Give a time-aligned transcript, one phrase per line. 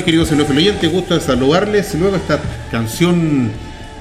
[0.00, 0.92] Tardes, queridos oyentes.
[0.92, 1.94] Gusto de saludarles.
[1.94, 3.50] Luego esta canción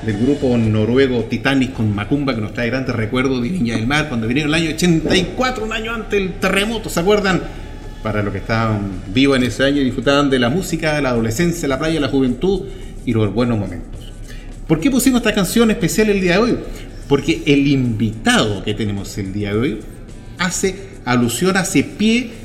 [0.06, 4.08] del grupo noruego Titanic con Macumba que nos trae grandes recuerdos de Viña del Mar
[4.08, 7.42] cuando vinieron el año 84, un año antes del terremoto, ¿se acuerdan?
[8.02, 11.78] Para los que estaban vivos en ese año disfrutaban de la música, la adolescencia, la
[11.78, 12.62] playa, la juventud
[13.06, 14.14] y los buenos momentos.
[14.68, 16.58] ¿Por qué pusimos esta canción especial el día de hoy?
[17.08, 19.80] Porque el invitado que tenemos el día de hoy
[20.38, 22.39] hace alusión, hace pie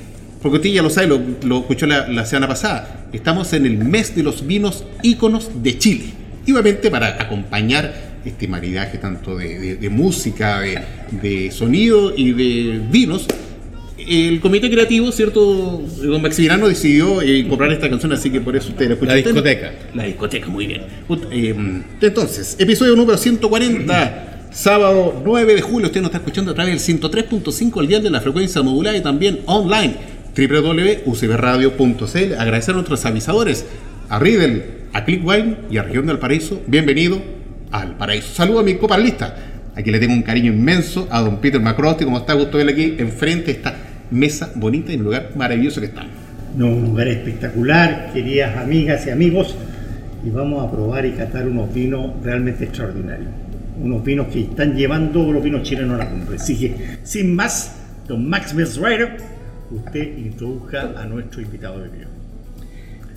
[0.45, 3.07] porque usted ya lo sabe, lo, escuchó la, semana pasada.
[3.15, 6.05] Estamos en el mes de los vinos íconos de Chile.
[6.45, 7.95] Y obviamente para acompañar
[8.27, 13.27] este maridaje tanto de, música, de, sonido y de vinos,
[14.07, 15.83] el comité creativo, ¿cierto?
[16.03, 19.13] Don Maximiliano decidió eh, comprar esta canción, así que por eso usted la escuchó.
[19.13, 19.73] La discoteca.
[19.95, 20.83] La discoteca, muy bien.
[21.33, 24.33] Eh, entonces, episodio número 140.
[24.53, 28.09] Sábado 9 de julio, usted nos está escuchando a través del 103.5 al día de
[28.09, 32.35] la frecuencia modulada y también online www.ucbradio.cl.
[32.39, 33.65] Agradecer a nuestros avisadores,
[34.09, 36.61] a Riddle, a Clickwine y a Región del Paraíso.
[36.67, 37.23] Bienvenido
[37.71, 38.35] al Paraíso.
[38.35, 39.37] Saludo a mi coparlista.
[39.77, 42.05] Aquí le tengo un cariño inmenso a don Peter Macrosti.
[42.05, 42.35] como está?
[42.35, 43.75] Gusto verle aquí enfrente esta
[44.11, 46.05] mesa bonita y un lugar maravilloso que está.
[46.57, 49.55] un lugar espectacular, queridas amigas y amigos.
[50.25, 53.29] Y vamos a probar y catar unos vinos realmente extraordinarios.
[53.83, 56.37] Unos vinos que están llevando los vinos chilenos a la cumbre.
[56.37, 57.75] Así que, sin más,
[58.07, 59.34] don Max Mesreiter
[59.75, 62.07] usted introduzca a nuestro invitado de hoy.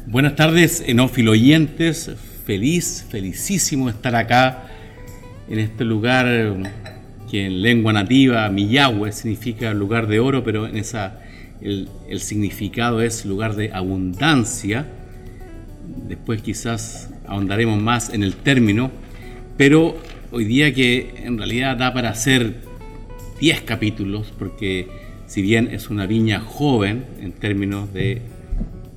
[0.08, 2.12] Buenas tardes, enófilo oyentes.
[2.46, 4.68] Feliz, felicísimo estar acá
[5.50, 6.26] en este lugar
[7.30, 11.20] que en lengua nativa, Miyahue, significa lugar de oro, pero en esa
[11.62, 14.86] el, significado es lugar de abundancia.
[16.08, 18.92] Después quizás ahondaremos más en el término,
[19.58, 19.98] pero
[20.32, 22.56] hoy día que en realidad da para hacer
[23.42, 28.22] 10 capítulos, porque si bien es una viña joven en términos de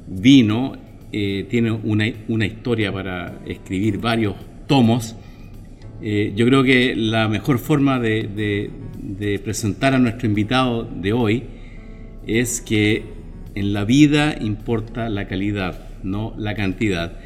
[0.07, 0.77] vino,
[1.13, 4.37] eh, tiene una, historia para escribir varios
[4.69, 5.17] tomos,
[6.01, 8.71] eh, yo creo que la mejor forma de,
[9.45, 11.43] presentar a nuestro invitado de hoy
[12.27, 13.03] es que
[13.55, 17.19] en la vida importa la calidad, no la cantidad.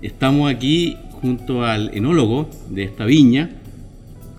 [0.00, 3.50] Estamos aquí junto al enólogo de esta viña,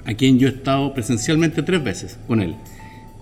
[0.06, 2.56] a quien yo he estado presencialmente tres veces con él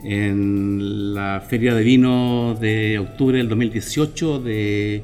[0.03, 5.03] en la Feria de Vino de octubre del 2018 de,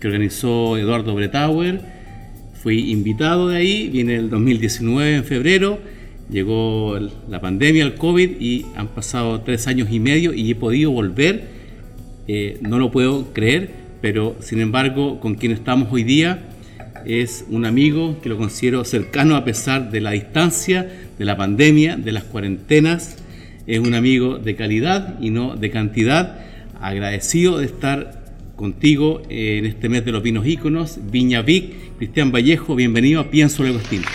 [0.00, 1.80] que organizó Eduardo Bretauer.
[2.62, 5.78] Fui invitado de ahí, viene el 2019 en febrero,
[6.30, 10.90] llegó la pandemia, el COVID y han pasado tres años y medio y he podido
[10.90, 11.44] volver.
[12.26, 13.70] Eh, no lo puedo creer,
[14.00, 16.44] pero sin embargo con quien estamos hoy día
[17.06, 21.96] es un amigo que lo considero cercano a pesar de la distancia, de la pandemia,
[21.96, 23.17] de las cuarentenas
[23.68, 26.38] es un amigo de calidad y no de cantidad.
[26.80, 28.24] Agradecido de estar
[28.56, 33.62] contigo en este mes de los vinos íconos, Viña Vic, Cristian Vallejo, bienvenido a Pienso
[33.62, 34.08] Luego Extinto.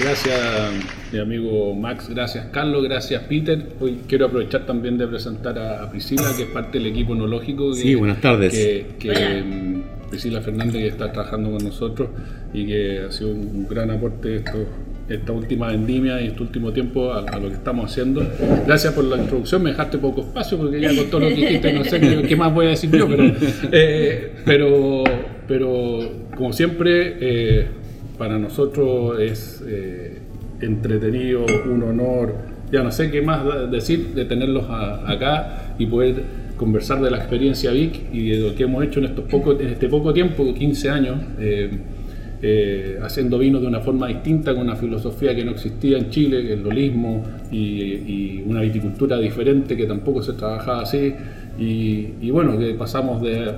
[0.00, 0.38] Gracias,
[1.12, 3.74] mi amigo Max, gracias Carlos, gracias Peter.
[3.80, 7.74] Hoy quiero aprovechar también de presentar a Priscila, que es parte del equipo enológico.
[7.74, 8.52] sí, buenas tardes.
[9.00, 12.08] Que, mm, Priscila Fernández que está trabajando con nosotros
[12.52, 14.66] y que ha sido un gran aporte estos
[15.10, 18.26] esta última vendimia y este último tiempo a, lo que estamos haciendo.
[18.66, 21.72] Gracias por la introducción, me dejaste poco espacio porque ya con todo lo que dijiste
[21.72, 23.24] no sé qué, más voy a decir yo, pero,
[23.72, 25.04] eh, pero,
[25.48, 25.98] pero
[26.36, 27.66] como siempre, eh,
[28.16, 30.18] para nosotros es eh,
[30.60, 32.34] entretenido, un honor,
[32.70, 36.22] ya no sé qué más decir de tenerlos acá y poder
[36.56, 39.68] conversar de la experiencia VIC y de lo que hemos hecho en, estos poco, en
[39.68, 41.16] este poco tiempo, 15 años.
[41.40, 41.70] Eh,
[43.02, 46.62] haciendo vino de una forma distinta, con una filosofía que no existía en Chile, el
[46.62, 51.14] lolismo y, una viticultura diferente que tampoco se trabajaba así.
[51.58, 53.54] Y, bueno, que pasamos de,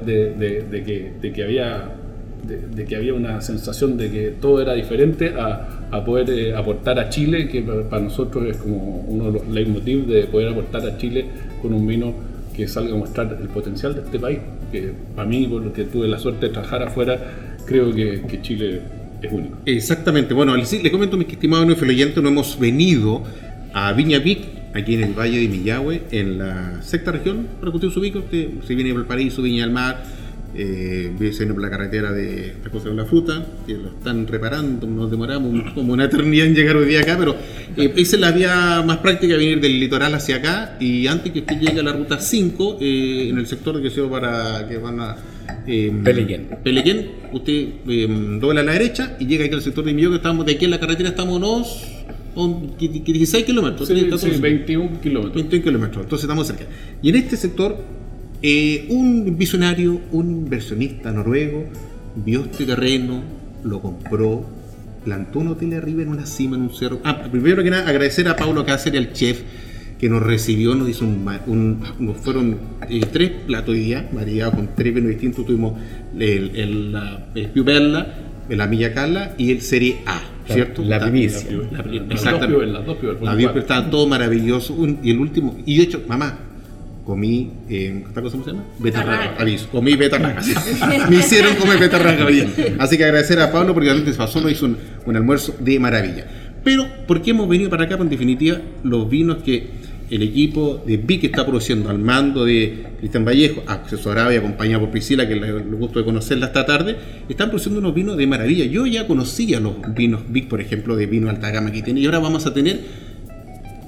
[1.23, 1.95] que, había
[2.43, 7.09] de, que había una sensación de que todo era diferente a, poder eh, aportar a
[7.09, 11.27] Chile, que para nosotros es como uno de los leitmotiv de poder aportar a Chile
[11.61, 12.15] con un vino
[12.57, 14.39] que salga a mostrar el potencial de este país,
[14.73, 18.81] que para mí, porque tuve la suerte de trabajar afuera, creo que, Chile
[19.23, 19.59] es único.
[19.67, 20.35] Exactamente.
[20.35, 23.23] Bueno, le, comento, mis estimados no no hemos venido
[23.73, 24.41] a Viña Vic,
[24.75, 28.49] aquí en el Valle de Millahue, en la sexta región, para que usted ubique, usted
[28.67, 30.03] se viene por el Paraíso, Viña del Mar,
[30.55, 34.87] eh, viene por la carretera de la Cosa de la Fruta, que lo están reparando,
[34.87, 37.37] nos demoramos como una eternidad en llegar hoy día acá, pero
[37.77, 41.41] eh, esa es la vía más práctica, venir del litoral hacia acá, y antes que
[41.41, 44.79] usted llegue a la ruta 5, eh, en el sector de que se para que
[44.79, 45.17] van a
[45.67, 46.49] eh, Pelequén.
[46.63, 50.17] Pelequén, usted eh, dobla a la derecha y llega aquí al sector de Millón, que
[50.17, 51.87] estamos de aquí en la carretera, estamos unos
[52.79, 53.89] 16 kilómetros.
[53.89, 53.95] Sí,
[54.41, 55.35] 21 kilómetros.
[55.35, 56.65] 21 kilómetros, entonces estamos cerca.
[57.03, 57.77] Y en este sector,
[58.43, 61.67] eh, un visionario, un inversionista noruego,
[62.17, 63.23] vio este terreno,
[63.65, 64.47] lo compró,
[65.05, 67.01] plantó un hotel arriba en una cima, en un cerro.
[67.05, 69.43] Ah, primero que nada, agradecer a Paulo Cáceres, el chef,
[69.99, 72.59] que nos recibió, nos hizo un, nos fueron
[72.89, 75.47] eh, tres platos de día, variados con tres vinos distintos.
[75.47, 75.75] Tuvimos
[76.19, 77.49] el, el, la, el
[78.49, 80.21] la Milla Carla y el Serie A,
[80.53, 80.83] ¿cierto?
[80.83, 81.49] La primicia.
[82.11, 82.67] Exactamente.
[82.67, 84.77] Las dos La estaban todo maravilloso.
[85.03, 86.39] y el último, y de hecho, mamá,
[87.05, 88.65] comí, eh, ¿cómo se llama?
[88.79, 90.47] Betarraga, aviso, comí betarragas.
[91.11, 92.27] Me hicieron comer betarraga
[92.79, 96.27] Así que agradecer a Pablo porque antes pasó, nos hizo un, un, almuerzo de maravilla.
[96.63, 97.97] Pero, ¿por qué hemos venido para acá?
[97.97, 99.83] Pues en definitiva, los vinos que
[100.13, 104.91] el equipo de VIC está produciendo al mando de Cristian Vallejo, asesorado y acompañado por
[104.91, 106.97] Priscila, que le gusto de conocerla esta tarde,
[107.31, 108.67] están produciendo unos vinos de maravilla.
[108.67, 112.05] Yo ya conocía los vinos VIC, por ejemplo, de vino alta gama que tiene, y
[112.05, 112.81] ahora vamos a tener,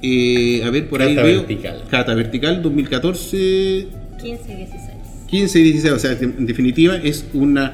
[0.05, 1.83] eh, a ver, por ahí veo, Vertical.
[1.89, 3.87] Cata Vertical 2014.
[4.21, 4.81] 15 y 16.
[5.27, 7.73] 15 y 16, o sea, en definitiva es una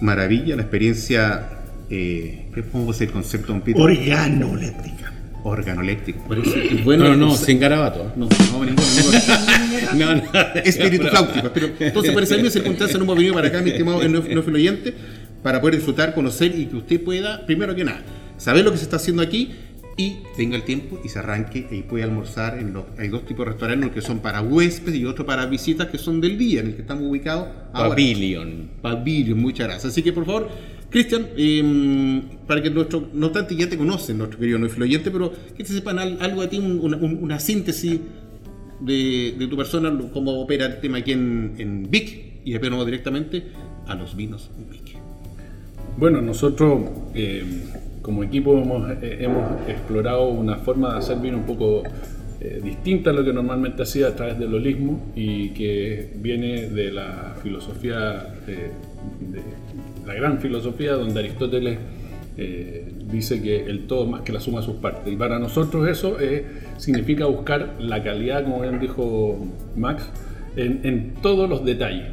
[0.00, 1.48] maravilla la experiencia.
[1.90, 3.80] Eh, ¿Cómo es el concepto, don Peter?
[3.80, 5.00] Organoléptica
[5.42, 6.22] organoléctrico.
[6.84, 8.00] bueno, no, no, sin garabato.
[8.00, 8.12] ¿eh?
[8.16, 8.76] No, no, ningún,
[9.98, 10.22] no, no.
[10.64, 11.50] Espíritu flautico.
[11.52, 14.40] Pero, entonces, por esa misma circunstancia, no hemos venido para acá, mi estimado no, no
[14.52, 14.94] oyente,
[15.42, 18.02] para poder disfrutar, conocer y que usted pueda, primero que nada,
[18.36, 19.52] saber lo que se está haciendo aquí
[19.96, 23.44] y tenga el tiempo y se arranque y puede almorzar en los hay dos tipos
[23.44, 26.68] de restaurantes que son para huéspedes y otro para visitas que son del día en
[26.68, 28.70] el que estamos ubicados Pavilion.
[28.80, 29.92] Pavilion muchas gracias.
[29.92, 30.48] Así que por favor
[30.90, 35.32] Cristian, em, para que nuestro, no obstante ya te conocen, nuestro querido no influyente, pero
[35.56, 38.00] que te sepan algo de ti, una, síntesis
[38.80, 43.44] de, tu persona, cómo opera el tema aquí en, Vic, y después vamos directamente
[43.86, 44.96] a los vinos Vic.
[45.96, 46.82] Bueno, nosotros
[47.14, 47.60] em,
[48.02, 51.82] como equipo hemos, eh, hemos, explorado una forma de hacer vino un poco
[52.40, 56.90] eh, distinta a lo que normalmente hacía a través del holismo y que viene de
[56.92, 58.70] la filosofía de
[60.06, 61.78] la gran filosofía donde Aristóteles
[62.36, 65.12] eh, dice que el todo más que la suma de sus partes.
[65.12, 66.44] Y para nosotros eso eh,
[66.78, 69.38] significa buscar la calidad, como bien dijo
[69.76, 70.10] Max,
[70.56, 72.06] en, todos los detalles.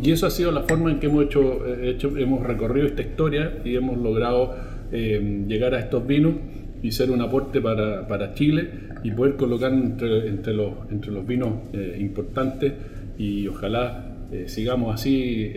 [0.00, 3.58] Y eso ha sido la forma en que hemos, hecho, hecho hemos recorrido esta historia
[3.64, 4.54] y hemos logrado
[4.92, 6.34] llegar a estos vinos
[6.82, 8.68] y ser un aporte para, para Chile
[9.02, 11.52] y poder colocar entre, entre, los, entre los vinos
[11.98, 12.72] importantes
[13.18, 14.08] y ojalá
[14.46, 15.52] sigamos así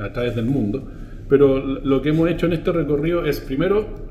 [0.00, 0.90] a través del mundo.
[1.28, 4.02] Pero lo que hemos hecho en este recorrido es primero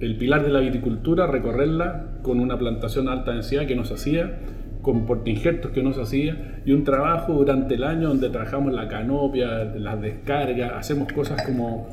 [0.00, 4.38] el pilar de la viticultura, recorrerla con una plantación de alta densidad que nos hacía,
[4.82, 9.64] con portingertos que nos hacía, y un trabajo durante el año donde trabajamos la canopia,
[9.76, 11.88] las descargas, hacemos cosas como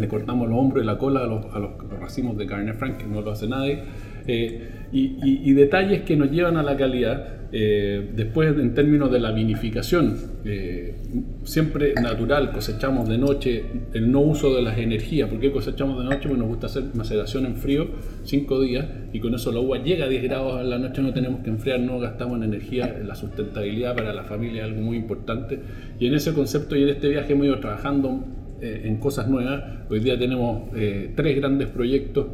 [0.00, 2.98] le cortamos los hombros y la cola a los, a los, racimos de carne frank,
[2.98, 3.82] que no lo hace nadie,
[4.26, 7.34] eh, y, detalles que nos llevan a la calidad.
[7.50, 10.96] Eh, después, en términos de la vinificación, eh,
[11.44, 13.64] siempre natural, cosechamos de noche,
[13.94, 15.30] el no uso de las energías.
[15.30, 16.28] ¿Por qué cosechamos de noche?
[16.28, 17.88] Porque nos gusta hacer maceración en frío,
[18.24, 21.12] cinco días, y con eso la uva llega a 10 grados a la noche, no
[21.14, 23.00] tenemos que enfriar, no gastamos en energía.
[23.02, 25.58] La sustentabilidad para la familia es algo muy importante.
[25.98, 28.24] Y en ese concepto y en este viaje hemos ido trabajando
[28.60, 29.62] en cosas nuevas.
[29.90, 30.70] Hoy día tenemos
[31.14, 32.26] tres grandes proyectos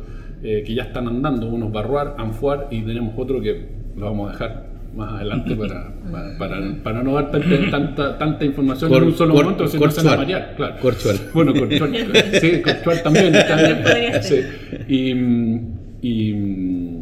[0.42, 3.66] eh, que ya están andando, unos Barroar, Anfoar y tenemos otro que
[3.96, 5.90] lo vamos a dejar más adelante para,
[6.38, 9.80] para, para, no dar tanta, tanta, tanta información Cor, en un solo cor, momento, sino
[9.80, 9.98] Corchuar.
[10.06, 10.54] hacerla variar.
[10.56, 10.74] Claro.
[10.82, 11.14] Corchuar.
[11.32, 11.90] Bueno, Corchuar,
[12.40, 13.32] sí, Corchuar también.
[13.32, 14.40] También podría sí.
[14.86, 15.12] Y,
[16.06, 17.00] y,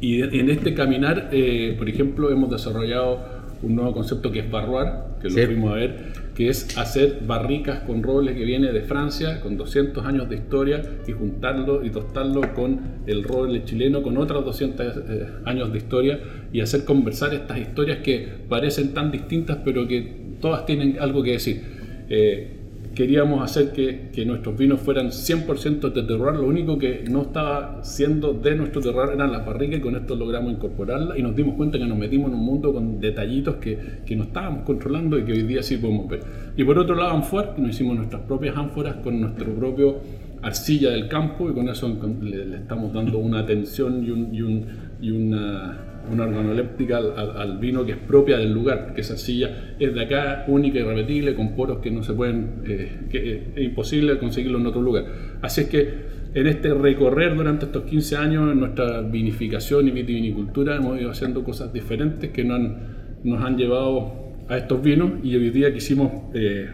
[0.00, 3.20] y en este caminar, eh, por ejemplo, hemos desarrollado
[3.62, 5.46] un nuevo concepto que es barroar, que lo Sí.
[5.46, 5.96] fuimos a ver,
[6.34, 10.82] que es hacer barricas con roble que viene de Francia, con 200 años de historia,
[11.06, 16.20] y juntarlo y tostarlo con el roble chileno, con otros 200 eh, años de historia,
[16.52, 21.32] y hacer conversar estas historias que parecen tan distintas, pero que todas tienen algo que
[21.32, 21.62] decir.
[22.08, 22.53] Eh,
[22.94, 28.32] queríamos hacer que, nuestros vinos fueran 100% de terroir, lo único que no estaba siendo
[28.32, 31.78] de nuestro terroir eran las barricas y con esto logramos incorporarlas y nos dimos cuenta
[31.78, 35.42] que nos metimos en un mundo con detallitos que, no estábamos controlando y que hoy
[35.42, 36.20] día sí podemos ver.
[36.56, 39.96] Y por otro lado, Anfuar, que nos hicimos nuestras propias ánforas con nuestro propio
[40.42, 41.88] arcilla del campo y con eso
[42.22, 44.66] le, estamos dando una atención y, un,
[45.00, 49.94] y una una organoléptica al, vino que es propia del lugar, porque esa arcilla es
[49.94, 54.18] de acá, única y repetible, con poros que no se pueden, eh, que es imposible
[54.18, 55.04] conseguirlo en otro lugar.
[55.42, 60.76] Así es que en este recorrer durante estos 15 años en nuestra vinificación y vitivinicultura
[60.76, 62.76] hemos ido haciendo cosas diferentes que nos han,
[63.22, 66.68] nos han llevado a estos vinos y hoy día quisimos, eh,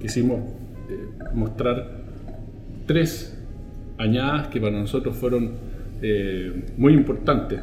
[0.00, 0.40] quisimos
[0.90, 2.02] eh, mostrar
[2.86, 3.38] tres
[3.98, 5.52] añadas que para nosotros fueron
[6.02, 7.60] eh, muy importantes.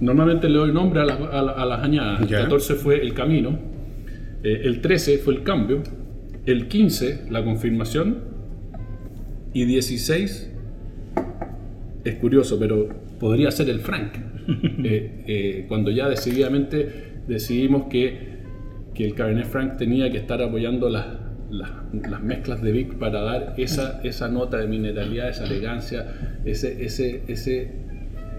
[0.00, 2.20] Normalmente le doy nombre a las, a, a las añadas.
[2.22, 3.58] El 14 fue el camino,
[4.42, 5.82] eh, el 13 fue el cambio,
[6.44, 8.18] el 15 la confirmación
[9.52, 10.52] y 16
[12.04, 12.88] es curioso, pero
[13.18, 14.12] podría ser el Frank.
[14.84, 18.36] eh, eh, cuando ya decididamente decidimos que,
[18.94, 21.06] que, el Cabernet Franc tenía que estar apoyando las,
[21.50, 21.70] las,
[22.08, 27.22] las mezclas de Vic para dar esa, esa nota de mineralidad, esa elegancia, ese, ese,
[27.26, 27.72] ese,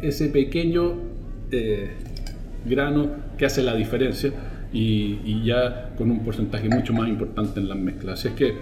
[0.02, 1.07] ese pequeño
[1.52, 1.92] eh,
[2.66, 4.32] grano que hace la diferencia
[4.74, 8.20] y, ya con un porcentaje mucho más importante en las mezclas.
[8.20, 8.56] Así es que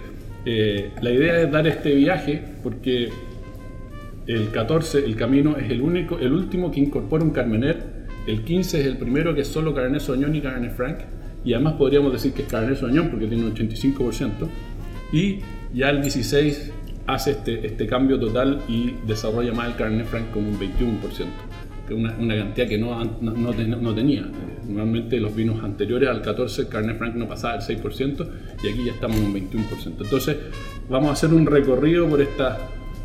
[0.44, 3.10] eh, la idea es dar este viaje porque
[4.26, 8.80] el 14, el camino, es el único, el último que incorpora un Carmener, el 15
[8.80, 10.98] es el primero que es solo Cabernet Sauvignon y Cabernet Franc,
[11.44, 14.30] y además podríamos decir que es Cabernet Sauvignon porque tiene un 85%,
[15.12, 15.40] y
[15.72, 16.72] ya el 16
[17.06, 21.26] hace este, este cambio total y desarrolla más el Cabernet Franc con un 21%
[21.94, 24.26] una, una cantidad que no, no, no, no, tenía.
[24.66, 28.26] Normalmente los vinos anteriores al 14, el Cabernet Franc no pasaba el 6%
[28.62, 30.02] y aquí ya estamos en un 21%.
[30.02, 30.36] Entonces
[30.88, 32.58] vamos a hacer un recorrido por esta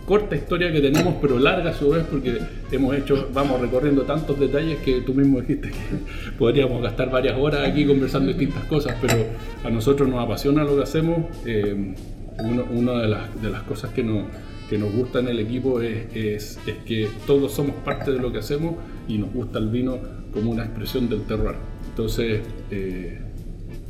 [0.05, 2.39] corta historia que tenemos, pero larga a su vez porque
[2.71, 7.67] hemos hecho, vamos recorriendo tantos detalles que tú mismo dijiste que podríamos gastar varias horas
[7.67, 9.15] aquí conversando distintas cosas, pero
[9.63, 11.25] a nosotros nos apasiona lo que hacemos.
[11.45, 11.95] Eh,
[12.39, 14.23] uno, una de las, de las cosas que nos
[14.71, 18.31] que nos gusta en el equipo es, es, es, que todos somos parte de lo
[18.31, 18.75] que hacemos
[19.05, 19.97] y nos gusta el vino
[20.33, 21.57] como una expresión del terroir.
[21.89, 22.39] Entonces,
[22.71, 23.19] eh,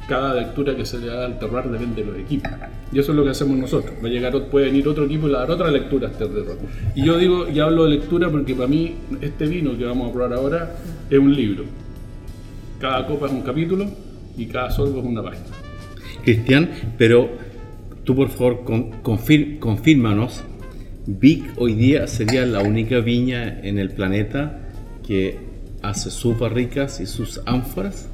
[0.08, 2.50] cada lectura que se le da al terroir depende de los equipos.
[2.92, 3.94] Y eso es lo que hacemos nosotros.
[4.04, 6.58] Va a llegar, puede venir otro equipo y dar otra lectura a este terroir.
[6.96, 10.14] Y yo digo, y hablo de lectura porque para mí este vino que vamos a
[10.14, 10.78] probar ahora
[11.12, 11.66] es un libro.
[12.80, 13.86] Cada copa es un capítulo
[14.36, 15.46] y cada sorbo es una página.
[16.24, 17.30] Cristian, pero
[18.04, 20.44] tú por favor con, confir, confírmanos
[21.08, 24.60] Vic hoy día sería la única viña en el planeta
[25.06, 25.40] que
[25.82, 28.08] hace sus barricas y sus ánforas.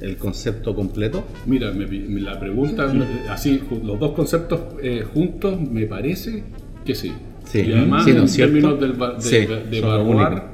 [0.00, 1.24] El concepto completo.
[1.46, 2.92] Mira, me, me la pregunta,
[3.30, 6.44] así, los dos conceptos eh, juntos, me parece
[6.84, 7.12] que sí.
[7.44, 7.62] sí.
[7.62, 10.50] Y además, sí, no, en términos del, de, sí, de, de barroar,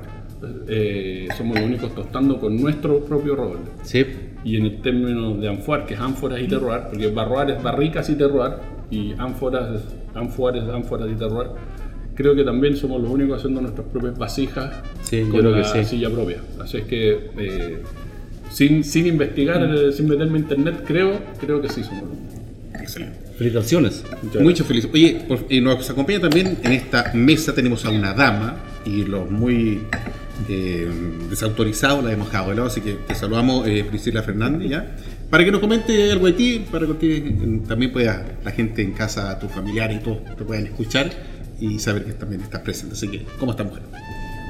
[0.67, 3.61] eh, somos los únicos tostando con nuestro propio roble.
[3.83, 4.07] Sí.
[4.45, 8.09] Y en el término de anfuar, que es ánforas y terroir, porque barroar es barricas
[8.09, 8.53] y terroir,
[8.91, 11.49] y ánforas es ánforas, ánforas y terroir.
[12.15, 15.73] Creo que también somos los únicos haciendo nuestras propias vasijas sí, con yo la creo
[15.73, 15.91] que sí.
[15.97, 16.39] silla propia.
[16.61, 17.83] Así es que eh,
[18.51, 19.93] sin, sin investigar, mm.
[19.93, 22.35] sin meterme a internet, creo, creo que sí somos los únicos.
[22.81, 23.19] Excelente.
[23.37, 24.05] Felicitaciones.
[24.41, 24.91] Muchas felices.
[24.93, 29.29] Oye, por, y nos acompaña también en esta mesa tenemos a una dama y los
[29.29, 29.83] muy
[30.49, 30.89] eh,
[31.31, 34.97] desautorizados la hemos dejado de lado, así que te saludamos eh, Priscila Fernández ya.
[35.35, 37.35] Para que nos comente algo de ti, para que
[37.67, 41.11] también pueda la gente en casa, tus familiares y todos te puedan escuchar
[41.59, 42.95] y saber que también estás presente.
[42.95, 43.83] Así que, ¿cómo estás, mujer?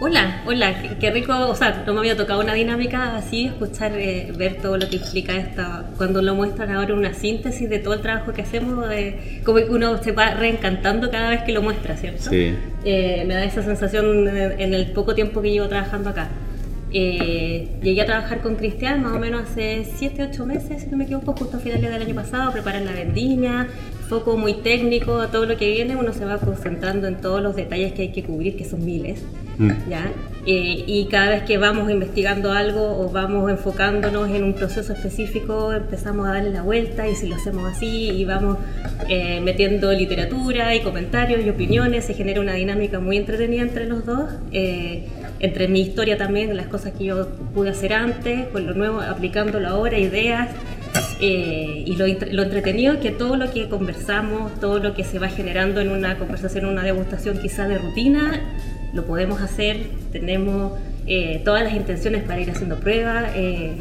[0.02, 4.30] Hola, hola, qué, rico, o sea, no me había tocado una dinámica así, escuchar, eh,
[4.36, 8.02] ver todo lo que explica esta, cuando lo muestran ahora una síntesis de todo el
[8.02, 11.96] trabajo que hacemos, eh, como que uno se va reencantando cada vez que lo muestra,
[11.96, 12.28] ¿cierto?
[12.28, 12.54] Sí.
[12.84, 16.28] Eh, me da esa sensación en, en el poco tiempo que llevo trabajando acá.
[16.96, 20.96] Eh, llegué a trabajar con Cristian más o menos hace 7, 8 meses, si no
[20.96, 23.66] me equivoco, justo a finales del año pasado, preparar la vendimia,
[24.08, 27.56] foco muy técnico a todo lo que viene, uno se va concentrando en todos los
[27.56, 29.24] detalles que hay que cubrir, que son miles.
[29.58, 29.70] Mm.
[29.88, 30.12] ¿ya?
[30.46, 35.72] Eh, y cada vez que vamos investigando algo o vamos enfocándonos en un proceso específico,
[35.72, 38.58] empezamos a darle la vuelta y si lo hacemos así y vamos
[39.08, 44.04] eh, metiendo literatura y comentarios y opiniones, se genera una dinámica muy entretenida entre los
[44.04, 44.30] dos.
[44.52, 45.04] Eh,
[45.40, 49.68] entre mi historia también, las cosas que yo pude hacer antes, con lo nuevo, aplicándolo
[49.68, 50.50] ahora, ideas.
[51.20, 55.28] y lo, lo, entretenido es que todo lo que conversamos, todo lo que se va
[55.28, 58.40] generando en una conversación, una degustación quizá de rutina,
[58.94, 59.78] lo podemos hacer,
[60.12, 60.72] tenemos
[61.06, 63.72] eh, todas las intenciones para ir haciendo pruebas eh,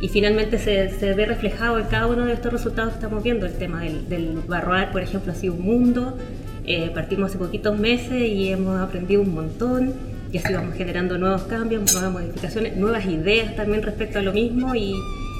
[0.00, 3.44] y finalmente se, se, ve reflejado en cada uno de estos resultados que estamos viendo.
[3.44, 6.16] El tema del, del barroar, por ejemplo, ha sido un mundo.
[6.64, 9.92] Eh, partimos hace poquitos meses y hemos aprendido un montón
[10.32, 14.74] y así vamos generando nuevos cambios, nuevas modificaciones, nuevas ideas también respecto a lo mismo
[14.74, 14.94] y,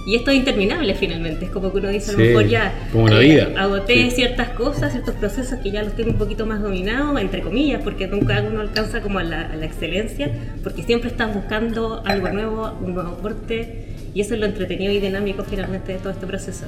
[0.07, 3.09] y esto es interminable finalmente, es como que uno dice a lo mejor ya como
[3.09, 3.49] la vida.
[3.57, 7.83] agoté ciertas cosas, ciertos procesos que ya los tengo un poquito más dominados, entre comillas,
[7.83, 10.31] porque nunca uno alcanza como a la, excelencia,
[10.63, 15.01] porque siempre estás buscando algo nuevo, un nuevo aporte, y eso es lo entretenido y
[15.01, 16.67] dinámico finalmente de todo este proceso,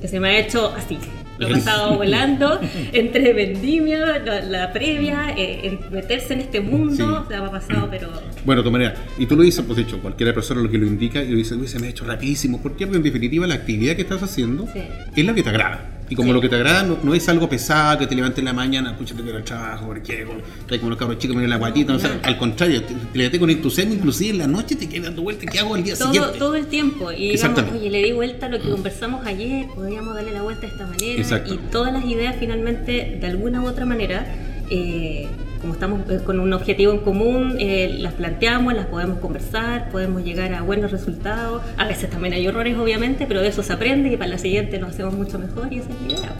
[0.00, 0.96] que se me ha hecho así.
[1.38, 2.60] Lo he pasado volando
[2.92, 8.10] entre vendimia, la, previa, eh, meterse en este mundo, se me ha pasado, pero
[8.44, 8.94] bueno, tu manera.
[9.18, 11.36] Y tú lo dices, pues de hecho, cualquier persona lo que lo indica y lo
[11.36, 12.62] dice, uy, se me ha hecho rapidísimo.
[12.62, 12.86] ¿Por qué?
[12.86, 14.68] Porque en definitiva la actividad que estás haciendo
[15.16, 15.97] es la que te agrada.
[16.08, 18.52] Y como lo que te agrada no, es algo pesado, que te levantes en la
[18.52, 20.26] mañana, pucha, te el trabajo, porque
[20.60, 23.40] estás como los cabros chicos, miren la guatita, o sea, al contrario, te, te levantes
[23.40, 26.12] con entusiasmo, inclusive en la noche te quedas dando vuelta, ¿qué hago el día todo,
[26.12, 26.38] siguiente?
[26.38, 27.12] Todo el tiempo.
[27.12, 30.62] Y digamos, oye, le di vuelta a lo que conversamos ayer, podríamos darle la vuelta
[30.62, 31.20] de esta manera.
[31.20, 31.54] Exacto.
[31.54, 34.26] Y todas las ideas finalmente, de alguna u otra manera,
[34.70, 35.28] eh,
[35.60, 40.24] como estamos eh, con un objetivo en común, eh, las planteamos, las podemos conversar, podemos
[40.24, 41.62] llegar a buenos resultados.
[41.76, 44.78] A veces también hay errores, obviamente, pero de eso se aprende y para la siguiente
[44.78, 46.32] lo hacemos mucho mejor y esa es la idea.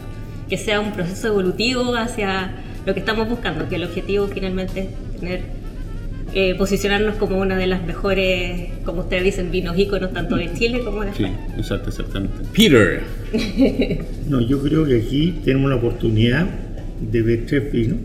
[0.47, 2.51] Que sea un proceso evolutivo hacia
[2.85, 5.41] lo que estamos buscando, que el objetivo finalmente es tener,
[6.33, 10.81] eh, posicionarnos como una de las mejores, como ustedes dicen, vinos íconos tanto de Chile
[10.83, 11.37] como de España.
[11.47, 12.37] Sí, exacto, exactamente.
[12.53, 13.03] Peter.
[14.29, 16.47] no, yo creo que aquí tenemos la oportunidad
[16.99, 17.99] de ver tres vinos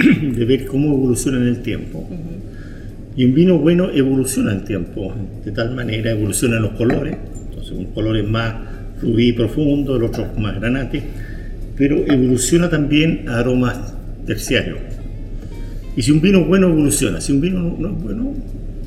[0.22, 2.08] de ver cómo evoluciona en el tiempo.
[3.16, 5.12] Y un vino bueno evoluciona en el tiempo,
[5.44, 7.16] de tal manera evolucionan los colores,
[7.48, 8.54] entonces un color es más
[9.02, 11.02] rubí profundo, el otro más granate,
[11.76, 13.94] pero evoluciona también a aromas
[14.26, 14.78] terciarios.
[15.96, 18.34] Y si un vino bueno evoluciona, si un vino no, es bueno,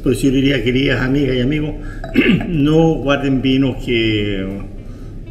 [0.02, 1.76] pues yo diría, queridas amigas y amigos,
[2.48, 4.46] no guarden vinos que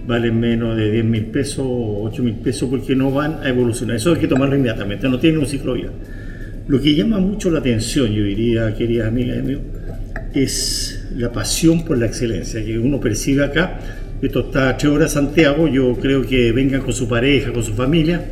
[0.06, 3.96] valen menos de 10 mil pesos o 8 mil pesos porque no van a evolucionar.
[3.96, 5.90] Eso hay que tomarlo inmediatamente, no tiene un ciclo vida.
[6.68, 9.62] Lo que llama mucho la atención, yo diría, queridas amigas y amigos,
[10.34, 13.78] es la pasión por la excelencia que uno percibe acá.
[14.20, 17.74] Esto está a tres horas Santiago, yo creo que vengan con su pareja, con su
[17.74, 18.24] familia.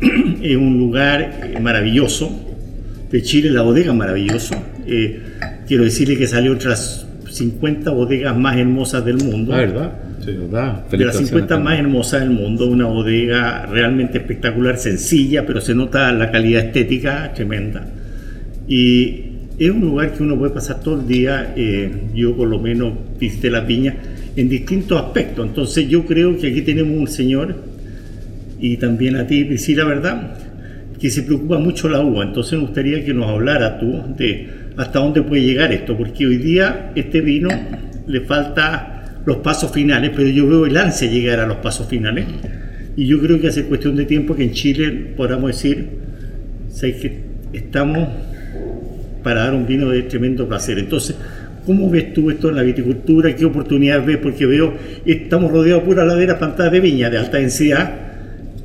[0.42, 2.44] es un lugar maravilloso.
[3.10, 4.54] De Chile, la bodega maravilloso.
[4.86, 5.20] Eh,
[5.66, 9.52] quiero decirle que salió otras 50 bodegas más hermosas del mundo.
[9.52, 15.60] La verdad de las 50 más hermosas del mundo, una bodega realmente espectacular, sencilla, pero
[15.60, 17.86] se nota la calidad estética tremenda.
[18.66, 19.24] Y
[19.58, 22.92] es un lugar que uno puede pasar todo el día, eh, yo por lo menos
[23.18, 23.96] visité la piña,
[24.36, 25.46] en distintos aspectos.
[25.46, 27.56] Entonces yo creo que aquí tenemos un señor,
[28.60, 30.36] y también a ti, la ¿verdad?
[31.00, 32.24] Que se preocupa mucho la uva.
[32.24, 36.36] Entonces me gustaría que nos hablara tú de hasta dónde puede llegar esto, porque hoy
[36.36, 37.48] día este vino
[38.06, 38.97] le falta
[39.28, 42.24] los pasos finales, pero yo veo el ansia llegar a los pasos finales.
[42.96, 45.86] Y yo creo que hace cuestión de tiempo que en Chile podamos decir,
[46.80, 47.20] que
[47.52, 48.08] estamos
[49.22, 50.78] para dar un vino de tremendo placer.
[50.78, 51.14] Entonces,
[51.66, 53.36] ¿cómo ves tú esto en la viticultura?
[53.36, 54.16] ¿Qué oportunidades ves?
[54.16, 54.72] Porque veo,
[55.04, 57.96] estamos rodeados de pura ladera, plantadas de viña de alta densidad,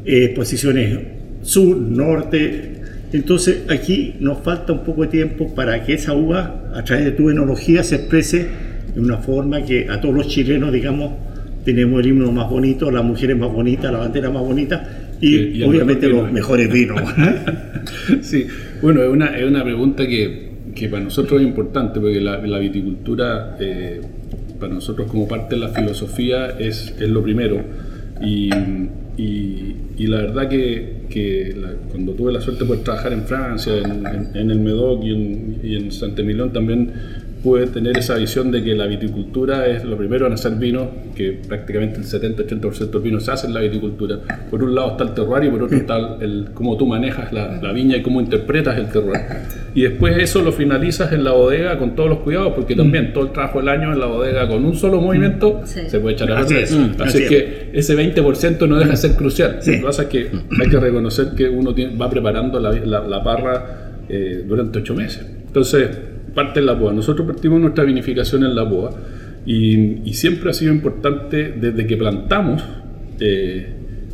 [0.05, 0.97] eh, posiciones
[1.41, 2.75] sur, norte.
[3.11, 7.11] Entonces, aquí nos falta un poco de tiempo para que esa uva, a través de
[7.11, 11.13] tu enología, se exprese de una forma que a todos los chilenos, digamos,
[11.63, 14.87] tenemos el himno más bonito, las mujeres más bonitas, la bandera más bonita
[15.21, 17.01] y, obviamente los mejores vinos.
[18.21, 18.45] sí,
[18.81, 23.55] bueno, es una, es una pregunta que, que, para nosotros es importante porque la, viticultura,
[23.59, 24.01] eh,
[24.59, 27.61] para nosotros como parte de la filosofía, es, es lo primero.
[28.21, 28.49] Y,
[29.17, 31.55] y, la verdad que, que
[31.89, 35.75] cuando tuve la suerte de poder trabajar en Francia, en, el Medoc y en, y
[35.77, 36.91] en Saint-Emilion también
[37.43, 41.41] pude tener esa visión de que la viticultura es lo primero en hacer vino, que
[41.45, 44.19] prácticamente el 70-80% del vino se hace en la viticultura.
[44.49, 47.73] Por un lado está el terroir y por otro está el, cómo tú manejas la,
[47.73, 49.19] viña y cómo interpretas el terroir.
[49.75, 53.25] Y después eso lo finalizas en la bodega con todos los cuidados, porque también todo
[53.25, 56.35] el trabajo del año en la bodega con un solo movimiento se puede echar a
[56.35, 59.59] la Así, así, que ese 20% no deja de ser crucial.
[59.65, 60.29] Lo que pasa es que
[60.61, 65.25] hay que reconocer que uno va preparando la, la, parra eh, durante ocho meses.
[65.47, 65.89] Entonces,
[66.33, 66.93] parte en la boa.
[66.93, 68.91] Nosotros partimos nuestra vinificación en la boa
[69.45, 72.63] y, siempre ha sido importante desde que plantamos
[73.19, 73.67] eh,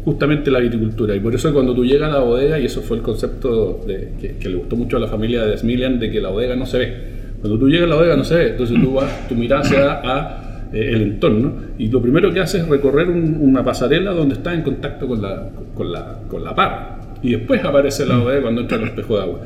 [0.04, 1.16] justamente la viticultura.
[1.16, 4.36] Y por eso cuando tú llegas a la bodega, y eso fue el concepto de,
[4.40, 6.78] que, le gustó mucho a la familia de Smilian, de que la bodega no se
[6.80, 6.94] ve.
[7.42, 9.80] Cuando tú llegas a la bodega no se ve, entonces tú vas, tu mirada se
[9.80, 14.36] da a eh, el entorno y lo primero que haces es recorrer una pasarela donde
[14.36, 17.00] estás en contacto con la, con la, con la parra.
[17.22, 19.40] Y después aparece la bodega cuando entra el espejo de agua.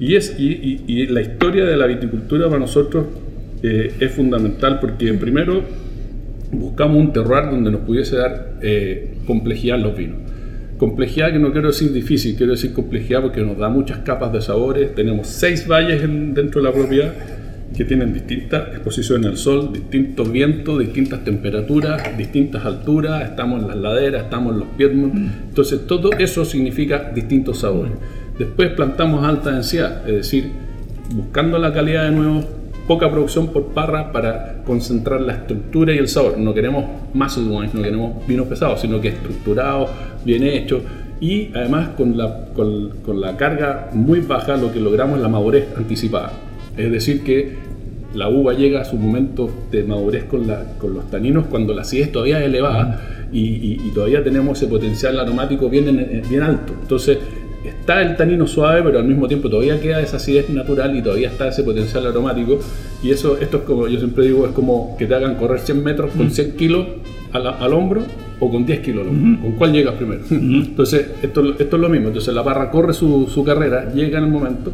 [0.00, 3.04] Y, es, y, la historia de la viticultura para nosotros
[3.62, 5.62] eh, es fundamental porque primero
[6.52, 10.16] buscamos un terroir donde nos pudiese dar eh, complejidad en los vinos.
[10.78, 14.40] Complejidad que no quiero decir difícil, quiero decir complejidad porque nos da muchas capas de
[14.40, 14.94] sabores.
[14.94, 17.12] Tenemos seis valles dentro de la propiedad
[17.76, 23.28] que tienen distintas exposiciones al sol, distintos vientos, distintas temperaturas, distintas alturas.
[23.28, 25.14] Estamos en las laderas, estamos en los Piedmont.
[25.50, 27.92] Entonces todo eso significa distintos sabores.
[28.40, 30.50] Después plantamos alta densidad, es decir,
[31.14, 32.42] buscando la calidad de nuevo,
[32.88, 36.38] poca producción por parra para concentrar la estructura y el sabor.
[36.38, 39.90] No queremos más wines, no queremos vinos pesados, sino que estructurados,
[40.24, 40.82] bien hechos
[41.20, 45.68] y además con la, con, la carga muy baja lo que logramos es la madurez
[45.76, 46.32] anticipada.
[46.78, 47.56] Es decir, que
[48.14, 51.82] la uva llega a su momento de madurez con, la, con los taninos cuando la
[51.82, 56.72] acidez todavía es elevada y, y, todavía tenemos ese potencial aromático bien, bien alto.
[56.80, 57.18] Entonces,
[57.64, 61.28] está el tanino suave, pero al mismo tiempo todavía queda esa acidez natural y todavía
[61.28, 62.58] está ese potencial aromático.
[63.02, 65.84] Y eso, esto es como, yo siempre digo, es como que te hagan correr 100
[65.84, 66.86] metros con 100 kilos
[67.32, 68.02] al, hombro
[68.38, 69.42] o con 10 kilos al hombro.
[69.42, 70.22] ¿Con cuál llegas primero?
[70.30, 72.08] Entonces, esto, esto es lo mismo.
[72.08, 74.72] Entonces, la barra corre su, su carrera, llega en el momento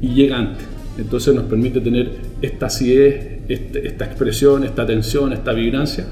[0.00, 0.64] y llega antes.
[0.96, 2.10] Entonces, nos permite tener
[2.42, 6.06] esta acidez, este, esta expresión, esta tensión, esta vibrancia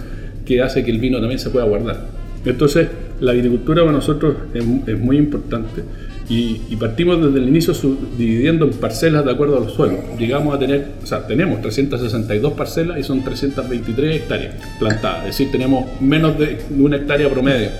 [0.44, 2.06] que hace que el vino también se pueda guardar.
[2.44, 2.88] Entonces,
[3.20, 5.82] la agricultura para nosotros es, es muy importante
[6.28, 7.72] y, partimos desde el inicio
[8.18, 10.00] dividiendo en parcelas de acuerdo a los suelos.
[10.18, 15.50] Llegamos a tener, o sea, tenemos 362 parcelas y son 323 hectáreas plantadas, es decir,
[15.50, 17.70] tenemos menos de una hectárea promedio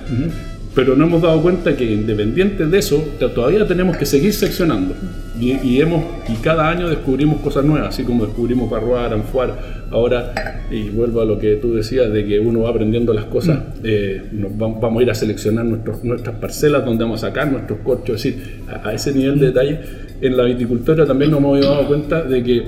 [0.77, 4.93] pero no hemos dado cuenta que independiente de eso, todavía tenemos que seguir seccionando.
[5.39, 5.81] Y,
[6.43, 9.57] cada año descubrimos cosas nuevas, así como descubrimos Parroir, Anfuar,
[9.89, 13.59] ahora, y vuelvo a lo que tú decías, de que uno va aprendiendo las cosas,
[13.83, 18.23] eh, nos vamos a ir a seleccionar nuestras parcelas donde vamos a sacar nuestros corchos,
[18.23, 19.79] es decir, a, a ese nivel de detalle.
[20.21, 22.65] En la viticultura también nos hemos dado cuenta de que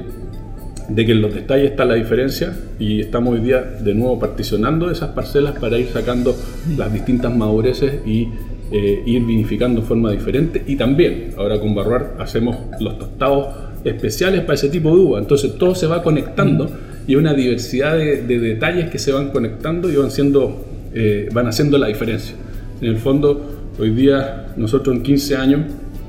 [0.90, 4.90] de que en los detalles está la diferencia y estamos hoy día de nuevo particionando
[4.90, 6.36] esas parcelas para ir sacando
[6.78, 8.30] las distintas madureces y
[8.72, 10.64] eh, ir vinificando de forma diferente.
[10.68, 13.48] Y también ahora con Barroar hacemos los tostados
[13.84, 15.20] especiales para ese tipo de uva.
[15.20, 16.70] Entonces todo se va conectando
[17.08, 21.78] y una diversidad de, detalles que se van conectando y van siendo eh, van haciendo
[21.78, 22.36] la diferencia.
[22.82, 25.62] En el fondo hoy día nosotros en 15 años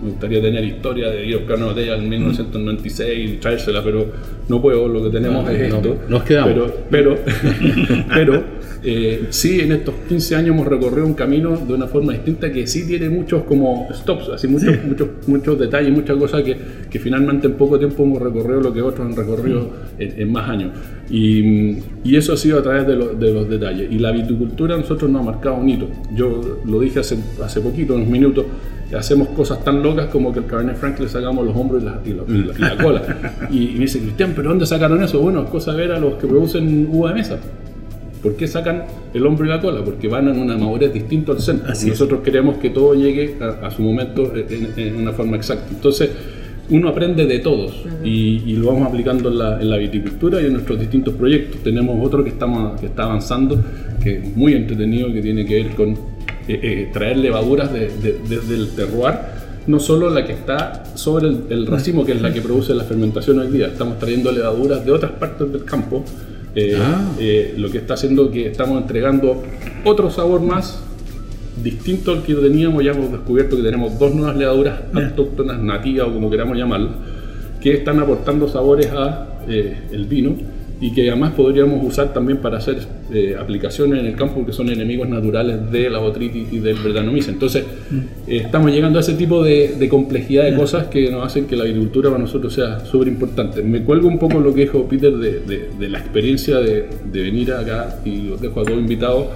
[0.03, 4.07] me gustaría tener historia de ir a buscar una botella en 1996 y traérsela, pero
[4.49, 5.97] no puedo, lo que tenemos es esto.
[6.09, 6.55] nos quedamos.
[6.55, 7.19] Pero, pero,
[8.15, 8.45] pero
[8.83, 12.67] eh, sí, en estos 15 años hemos recorrido un camino de una forma distinta que
[12.67, 16.57] sí tiene muchos como stops, así muchos, muchos, muchos detalles, muchas cosas que,
[16.91, 20.71] que, finalmente en poco tiempo hemos recorrido lo que otros han recorrido en, más años.
[21.11, 23.93] Y, y, eso ha sido a través de, de, los detalles.
[23.93, 25.89] Y la viticultura nosotros nos ha marcado un hito.
[26.15, 28.47] Yo lo dije hace, hace poquito, unos minutos
[28.96, 32.12] hacemos cosas tan locas como que el Cabernet Franc le sacamos los hombros y
[32.61, 33.03] la, cola.
[33.50, 35.20] Y, me dice, Cristian, ¿pero dónde sacaron eso?
[35.20, 37.38] Bueno, es cosa ver a los que producen uva de mesa.
[38.22, 39.83] ¿Por qué sacan el hombro y la cola?
[39.83, 41.68] Porque van en una madurez distinta al centro.
[41.68, 45.68] Nosotros queremos que todo llegue a, su momento en, una forma exacta.
[45.70, 46.11] Entonces,
[46.68, 50.53] uno aprende de todos y, lo vamos aplicando en la, en la, viticultura y en
[50.53, 51.62] nuestros distintos proyectos.
[51.62, 53.59] Tenemos otro que, estamos, que está avanzando,
[54.03, 55.96] que es muy entretenido, que tiene que ver con
[56.48, 59.14] eh, eh, traer levaduras desde el terroir,
[59.66, 63.38] no solo la que está sobre el, racimo, que es la que produce la fermentación
[63.38, 66.05] hoy día, estamos trayendo levaduras de otras partes del campo,
[66.55, 67.12] eh, ah.
[67.57, 69.42] lo que está haciendo que estamos entregando
[69.85, 70.83] otro sabor más
[71.62, 76.14] distinto al que teníamos, ya hemos descubierto que tenemos dos nuevas levaduras autóctonas, nativas o
[76.14, 76.92] como queramos llamarlas,
[77.61, 80.37] que están aportando sabores a el vino
[80.81, 82.79] y que además podríamos usar también para hacer
[83.12, 87.31] eh, aplicaciones en el campo que son enemigos naturales de la botritis y del verdanomice.
[87.31, 87.64] Entonces,
[88.27, 91.64] eh, estamos llegando a ese tipo de, complejidad de cosas que nos hacen que la
[91.64, 93.62] agricultura para nosotros sea súper importante.
[93.62, 98.23] Me cuelgo un poco lo que dijo Peter de, la experiencia de, venir acá y
[98.23, 99.27] los dejo a todos invitados.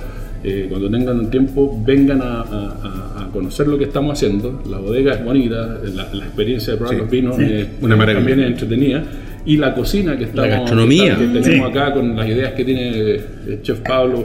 [0.46, 4.62] Eh, cuando tengan un tiempo, vengan a, conocer lo que estamos haciendo.
[4.70, 7.36] La bodega es bonita, la, experiencia de probar los vinos
[7.80, 9.04] una también es entretenida
[9.46, 11.16] y la cocina que estamos la gastronomía.
[11.16, 12.88] que tenemos acá con las ideas que tiene
[13.48, 14.24] el chef Pablo,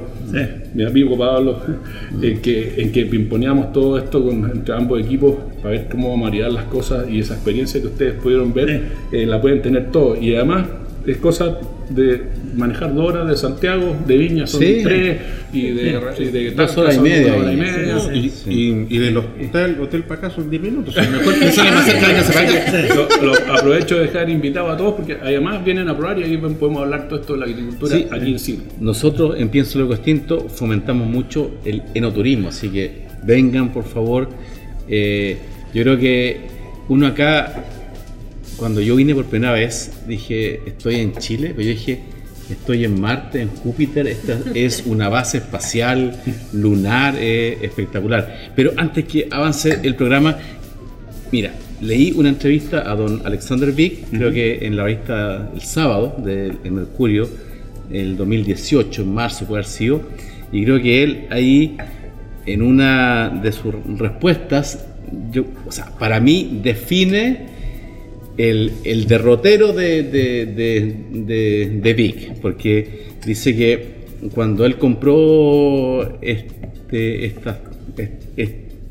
[0.73, 1.62] mi amigo Pablo,
[2.21, 6.51] en que, en que pimponeamos todo esto con, entre ambos equipos para ver cómo marear
[6.51, 10.21] las cosas y esa experiencia que ustedes pudieron ver eh, la pueden tener todos.
[10.21, 10.67] Y además
[11.05, 11.58] es cosa
[11.89, 12.21] de
[12.55, 15.17] manejar dos horas de Santiago, de Viña son tres,
[15.53, 17.38] y de, y de dos horas y media.
[17.38, 17.97] y, media.
[18.13, 20.95] y, y, del hotel, hotel para acá son 10 minutos.
[20.95, 22.89] mejor que sale más cerca de
[23.23, 26.81] lo, aprovecho de dejar invitado a todos porque además vienen a probar y ahí podemos
[26.81, 28.62] hablar todo esto de la agricultura aquí en sí.
[28.79, 34.29] Nosotros en Pienso Lo Extinto fomentamos mucho el enoturismo, así que vengan por favor.
[34.88, 35.38] Eh,
[35.73, 36.41] yo creo que
[36.88, 37.63] uno acá
[38.59, 41.99] cuando yo vine por primera vez, dije, estoy en Chile, pero yo dije,
[42.49, 46.19] estoy en Marte, en Júpiter, esta es una base espacial
[46.53, 48.51] lunar espectacular.
[48.55, 50.38] Pero antes que avance el programa,
[51.31, 56.15] mira, leí una entrevista a don Alexander Vick, creo que en la revista el sábado
[56.23, 57.29] de Mercurio,
[57.91, 60.01] el 2018, en marzo puede haber sido,
[60.51, 61.77] y creo que él ahí,
[62.45, 64.85] en una de sus respuestas,
[65.31, 67.48] yo, o sea, para mí define
[68.39, 70.04] el, derrotero de,
[71.82, 73.99] de, Vic, porque dice que
[74.34, 77.60] cuando él compró este, esta,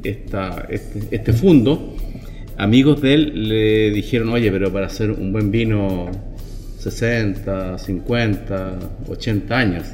[0.05, 1.97] esta, este, este, fundo,
[2.59, 6.11] amigos de él le dijeron, oye, pero para hacer un buen vino
[6.79, 9.85] 60, 50, 80 años.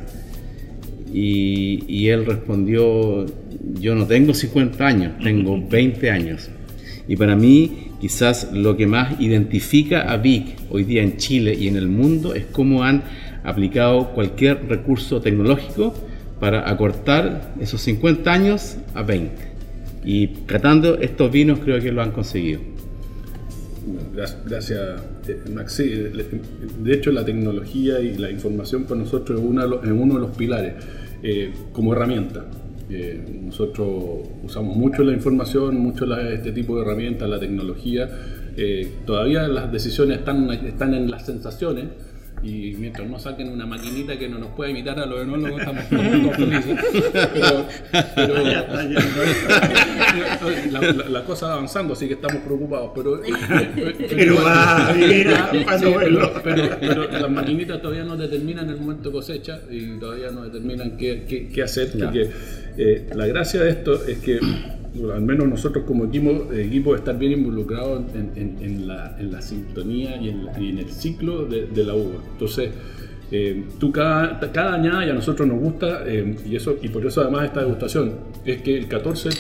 [1.13, 3.25] Y, y, él respondió,
[3.79, 6.51] yo no tengo 50 años, tengo 20 años.
[7.07, 11.69] Y para mí Quizás lo que más identifica a Vic hoy día en Chile y
[11.69, 13.03] en el mundo es cómo han
[13.45, 15.95] aplicado cualquier recurso tecnológico
[16.39, 19.33] para acortar esos 50 años a 20.
[20.05, 22.61] Y catando estos vinos creo que lo han conseguido.
[24.13, 25.89] Gracias, eh, Maxi.
[25.89, 30.75] De hecho, la tecnología y la información para nosotros es uno de los pilares
[31.23, 32.45] eh, como herramienta
[33.43, 33.89] nosotros
[34.43, 38.09] usamos mucho la información, mucho este tipo de herramientas, la tecnología.
[38.57, 41.87] Eh, todavía las decisiones están, están en las sensaciones
[42.45, 45.85] y mientras no saquen una maquinita que no nos pueda imitar a los enólogos estamos
[45.91, 46.79] todos felices.
[47.33, 47.67] Pero,
[48.15, 48.35] pero
[50.71, 52.91] la, la, cosa va avanzando, así que estamos preocupados.
[52.95, 53.23] Pero,
[53.75, 54.35] pero,
[56.81, 61.25] pero, las maquinitas todavía no determinan el momento de cosecha y todavía no determinan qué,
[61.27, 61.93] qué, qué hacer.
[61.99, 62.31] Porque,
[62.77, 64.39] eh, la gracia de esto es que
[65.13, 70.89] al menos nosotros como equipo, equipo estar bien involucrados en, la, sintonía y en, el
[70.91, 72.23] ciclo de, la uva.
[72.33, 72.71] Entonces,
[73.31, 77.05] eh, tú cada, cada añada y a nosotros nos gusta, eh, y, eso, y por
[77.05, 78.13] eso además esta degustación,
[78.45, 79.31] es que el 14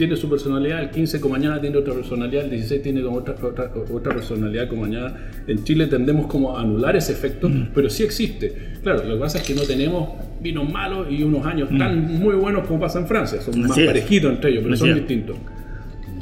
[0.00, 3.70] tiene su personalidad, el 15 como añada tiene otra personalidad, el 16 tiene otra, otra,
[3.92, 5.30] otra personalidad como añada.
[5.46, 7.68] En Chile tendemos como a anular ese efecto, mm.
[7.74, 8.70] pero sí existe.
[8.82, 10.08] Claro, lo que pasa es que no tenemos
[10.40, 11.76] vinos malos y unos años mm.
[11.76, 15.36] tan muy buenos como pasa en Francia, son más parejitos entre ellos, pero son distintos.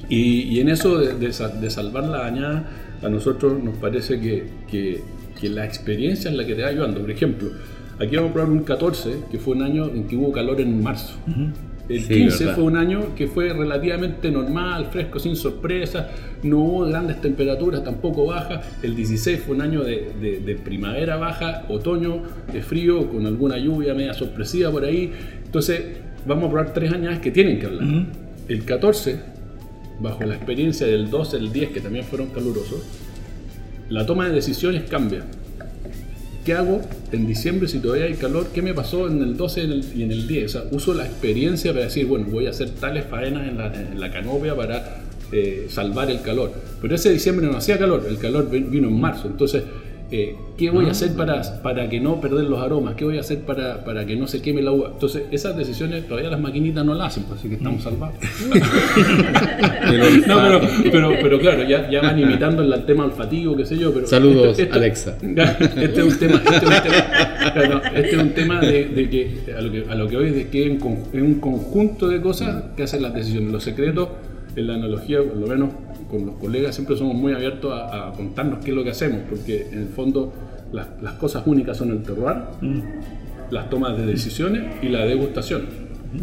[0.09, 2.69] Y, y, en eso de, de, salvar la añada,
[3.01, 5.03] a nosotros nos parece que, que,
[5.41, 7.01] que la experiencia es la que te va ayudando.
[7.01, 7.51] Por ejemplo,
[8.01, 10.83] aquí vamos a probar un 14, que fue un año en que hubo calor en
[10.83, 11.15] marzo.
[11.89, 16.07] El 15 fue un año que fue relativamente normal, fresco, sin sorpresas,
[16.43, 18.65] no hubo grandes temperaturas, tampoco bajas.
[18.83, 22.23] El 16 fue un año de, primavera baja, otoño
[22.53, 25.13] de frío, con alguna lluvia media sorpresiva por ahí.
[25.45, 25.83] Entonces,
[26.27, 28.07] vamos a probar tres años que tienen que hablar.
[28.49, 29.21] El 14,
[30.01, 32.83] bajo la experiencia del 12, el 10, que también fueron calurosos,
[33.89, 35.25] la toma de decisiones cambia.
[36.49, 36.81] ¿Qué hago
[37.13, 38.47] en diciembre si todavía hay calor?
[38.55, 40.47] ¿Qué me pasó en el 12 y en el 10?
[40.47, 43.67] O sea, uso la experiencia para decir, bueno, voy a hacer tales faenas en la,
[43.67, 46.55] en canopia para eh, salvar el calor.
[46.81, 49.29] Pero ese diciembre no hacía calor, el calor vino en marzo.
[49.29, 49.63] Entonces,
[50.11, 52.95] eh, ¿qué voy a hacer para, para que no perder los aromas?
[52.95, 54.91] ¿Qué voy a hacer para, para que no se queme la uva?
[54.95, 58.17] Entonces, esas decisiones todavía las maquinitas no las hacen, pues, así que estamos salvados.
[59.87, 63.93] pero, pero, pero, claro, ya, ya, van imitando el tema olfativo, qué sé yo.
[63.93, 65.19] Pero Saludos, Alexa.
[65.79, 69.61] Este es un tema, este es un tema, este es un tema de, que, a
[69.61, 72.83] lo que, a lo que hoy es de que es un conjunto de cosas que
[72.85, 73.53] hacen las decisiones.
[73.53, 74.09] Los secretos,
[74.59, 75.71] en la analogía, por lo menos
[76.11, 79.69] con los colegas siempre somos muy abiertos a, contarnos qué es lo que hacemos, porque
[79.73, 80.33] en el fondo
[80.73, 82.81] Las, las cosas únicas son el terroir, Mm.
[83.51, 85.63] las tomas de decisiones y la degustación.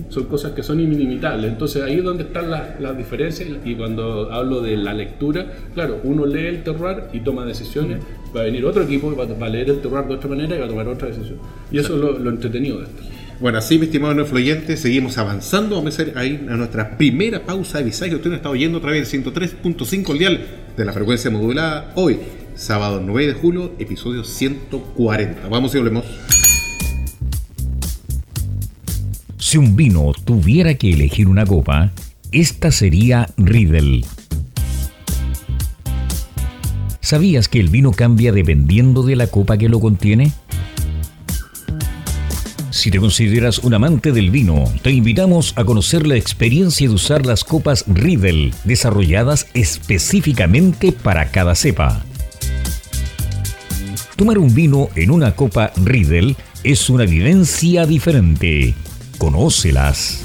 [0.10, 1.52] Son cosas que son inimitables.
[1.52, 6.00] Entonces ahí es donde están las, las diferencias y cuando hablo de la lectura, claro,
[6.04, 8.00] uno lee el terroir y toma decisiones,
[8.36, 10.66] va a venir otro equipo va a leer el terroir de otra manera y va
[10.66, 11.38] a tomar otra decisión.
[11.72, 13.04] Y eso es lo, lo entretenido de esto.
[13.38, 15.76] Bueno, así, mi estimado nuestro oyente, seguimos avanzando.
[15.76, 18.16] Vamos a ir ahí a nuestra primera pausa de visaje.
[18.16, 20.46] Usted nos está oyendo a través del 103.5 el dial
[20.78, 21.92] de la frecuencia modulada.
[21.96, 22.18] Hoy,
[22.56, 25.50] sábado 9 de julio, episodio 140.
[25.50, 26.06] Vamos y volvemos.
[29.38, 31.92] Si un vino tuviera que elegir una copa,
[32.32, 34.06] esta sería Riedel.
[37.02, 40.32] ¿Sabías que el vino cambia dependiendo de la copa que lo contiene?
[42.76, 47.26] Si te consideras un amante del vino, te invitamos a conocer la experiencia de usar
[47.26, 52.04] las copas Riedel, desarrolladas específicamente para cada cepa.
[54.18, 56.36] Tomar un vino en una copa Riedel
[56.66, 58.76] es una vivencia diferente.
[59.20, 60.20] Conócelas.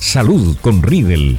[0.00, 1.38] Salud con Riedel.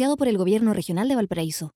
[0.17, 1.71] por el Gobierno Regional de Valparaíso.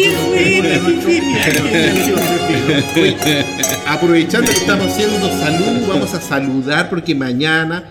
[3.87, 7.85] Aprovechando que estamos haciendo salud, vamos a saludar porque mañana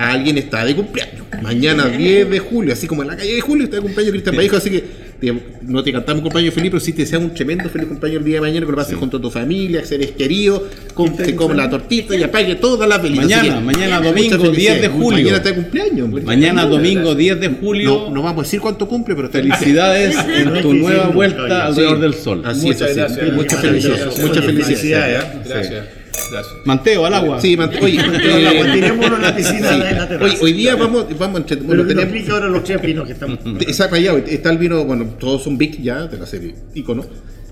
[0.00, 1.26] alguien está de cumpleaños.
[1.42, 4.36] Mañana 10 de julio, así como en la calle de julio está de cumpleaños Cristian
[4.36, 4.84] Vallejo, así que
[5.20, 8.24] te- no te cantamos cumpleaños feliz, pero sí te deseamos un tremendo feliz cumpleaños el
[8.24, 10.62] día de mañana, que lo pases junto a tu familia, seres queridos,
[10.94, 13.24] con, se come la tortita y apague todas las velitas.
[13.26, 14.56] Mañana, que, mañana domingo, felicidades.
[14.56, 15.10] 10 de julio.
[15.18, 16.22] Mañana está de cumpleaños.
[16.24, 20.62] Mañana domingo 10 de julio, No, no vamos a decir cuánto cumple, pero felicidades en
[20.62, 22.02] tu nueva vuelta alrededor Sí.
[22.02, 22.42] del sol.
[22.44, 23.14] Así Muchas es, así.
[23.16, 23.32] gracias.
[23.34, 24.18] Muchas felicidades.
[24.18, 25.24] Muchas felicidades.
[25.46, 25.84] Gracias.
[26.30, 26.54] Gracias.
[26.64, 27.40] Manteo, al agua.
[27.40, 29.78] Sí, mant- oye, Pero eh, tirémoslo en la piscina sí.
[29.80, 30.24] de la terraza.
[30.34, 33.12] Hoy, hoy día vamos, vamos a entre- Bueno, nos tenemos, ahora los tres vinos que
[33.12, 33.38] estamos.
[33.60, 37.04] Exacto, allá está el vino, bueno, todos son big ya de la serie Icono.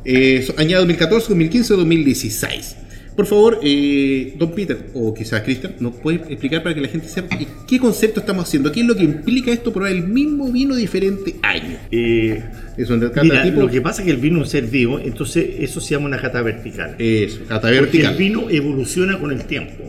[0.04, 2.76] Eh, año 2014, 2015, 2016.
[3.18, 7.08] Por favor, eh, don Peter, o quizás Cristian, ¿nos puede explicar para que la gente
[7.08, 8.70] sepa qué concepto estamos haciendo?
[8.70, 11.78] ¿Qué es lo que implica esto probar el mismo vino diferente año?
[11.90, 12.40] Eh,
[12.76, 13.60] Es un cada mira, tipo.
[13.60, 16.06] lo que pasa es que el vino es un ser vivo, entonces eso se llama
[16.06, 16.94] una cata vertical.
[17.00, 18.12] Eso, cata Porque vertical.
[18.12, 19.82] el vino evoluciona con el tiempo.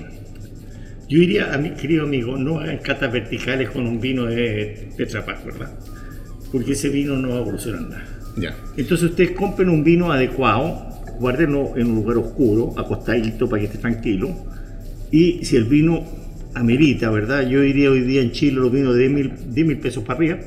[1.07, 5.23] Yo diría a mi querido amigo, no hagan catas verticales con un vino de Tetra
[5.23, 5.71] Pak, ¿verdad?
[6.51, 8.07] Porque ese vino no va a evolucionar nada.
[8.37, 8.55] Ya.
[8.75, 13.77] Entonces ustedes compren un vino adecuado, guárdenlo en un lugar oscuro, acostadito para que esté
[13.77, 14.29] tranquilo.
[15.11, 16.03] Y si el vino
[16.53, 17.47] amerita, ¿verdad?
[17.47, 20.17] Yo diría hoy día en Chile los vinos de 10 mil, 10 mil pesos para
[20.17, 20.37] arriba,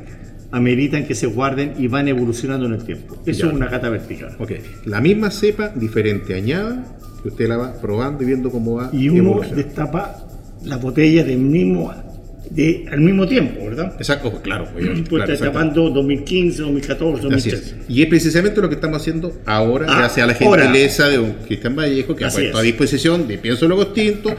[0.50, 3.16] ameritan que se guarden y van evolucionando en el tiempo.
[3.26, 3.48] Eso Ya.
[3.48, 4.36] es una cata vertical.
[4.38, 4.52] Ok.
[4.86, 6.84] La misma cepa, diferente añada,
[7.22, 10.26] que usted la va probando y viendo cómo va Y uno destapa
[10.64, 11.92] la botella del mismo,
[12.50, 13.94] de, al mismo tiempo, ¿verdad?
[13.98, 14.68] Exacto, claro.
[14.72, 17.56] pues, Pues claro, está tapando 2015, 2014, Así 2013.
[17.56, 17.74] es.
[17.88, 20.64] Y es precisamente lo que estamos haciendo ahora, Ah, gracias a la ahora.
[20.64, 22.60] gentileza de un Cristian Vallejo, que Así ha puesto es.
[22.60, 24.34] a disposición de Pienso Luego Tinto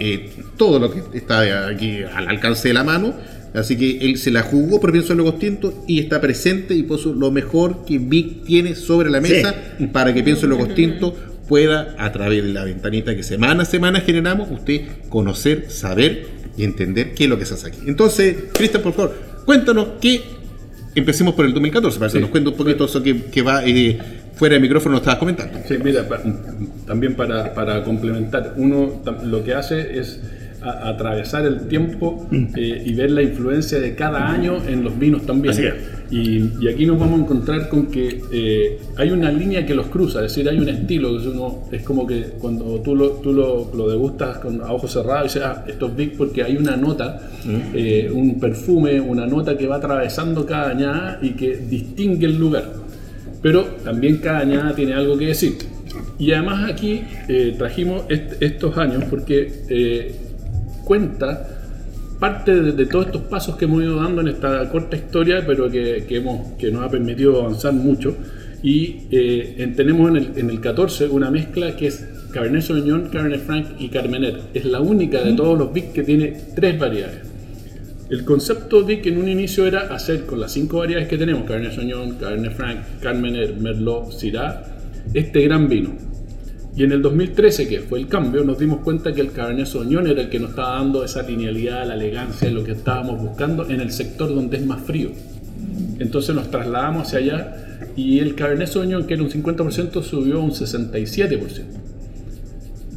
[0.00, 3.14] eh, todo lo que está aquí al alcance de la mano.
[3.54, 7.14] Así que él se la jugó por Pienso Luego Tinto y está presente y puso
[7.14, 9.54] lo mejor que Vic tiene sobre la mesa
[9.90, 11.14] para que Pienso Luego Tinto
[11.48, 16.26] pueda, a través de la ventanita que semana a semana generamos, usted conocer, saber
[16.58, 17.78] y entender qué es lo que se hace aquí.
[17.86, 19.14] Entonces, Cristian, por favor,
[19.46, 20.36] cuéntanos qué
[20.94, 22.20] Empecemos por el 2014, para que Sí.
[22.20, 23.96] nos cuente un poquito eso que, que va eh,
[24.34, 25.60] fuera de micrófono, estabas comentando.
[25.68, 26.20] Sí, mira, pa-
[26.86, 30.18] también para, para complementar, uno lo que hace es
[30.62, 35.24] a- atravesar el tiempo eh, y ver la influencia de cada año en los vinos
[35.26, 35.54] también.
[35.54, 35.62] Así.
[36.10, 39.86] Y, y aquí nos vamos a encontrar con que eh, hay una línea que los
[39.88, 43.10] cruza, es decir, hay un estilo, que es, uno- es como que cuando tú lo,
[43.22, 46.42] tú lo, lo degustas con, a ojos cerrados y dices, ah, esto es Big porque
[46.42, 47.20] hay una nota,
[47.74, 52.72] eh, un perfume, una nota que va atravesando cada añada y que distingue el lugar.
[53.42, 55.56] Pero también cada añada tiene algo que decir.
[56.18, 60.14] Y además aquí eh, trajimos est- estos años porque eh,
[60.88, 61.46] cuenta
[62.18, 65.70] parte de, de todos estos pasos que hemos ido dando en esta corta historia, pero
[65.70, 68.16] que, que hemos, que nos ha permitido avanzar mucho.
[68.62, 73.08] Y eh, en- tenemos en el, en el 14 una mezcla que es Cabernet Sauvignon,
[73.10, 74.40] Cabernet Franc y Carmener.
[74.54, 77.20] Es la única de todos los Vic que tiene tres variedades.
[78.10, 81.72] El concepto Vic en un inicio era hacer con las cinco variedades que tenemos, Cabernet
[81.74, 84.64] Sauvignon, Cabernet Franc, Carmener, Merlot, Syrah,
[85.14, 85.90] este gran vino.
[86.78, 90.06] Y en el 2013, que fue el cambio, nos dimos cuenta que el Cabernet Sauvignon
[90.06, 93.80] era el que nos estaba dando esa linealidad, la elegancia, lo que estábamos buscando en
[93.80, 95.10] el sector donde es más frío.
[95.98, 100.38] Entonces nos trasladamos hacia allá y el Cabernet Sauvignon, que era un 50%, subió a
[100.38, 101.64] un 67%.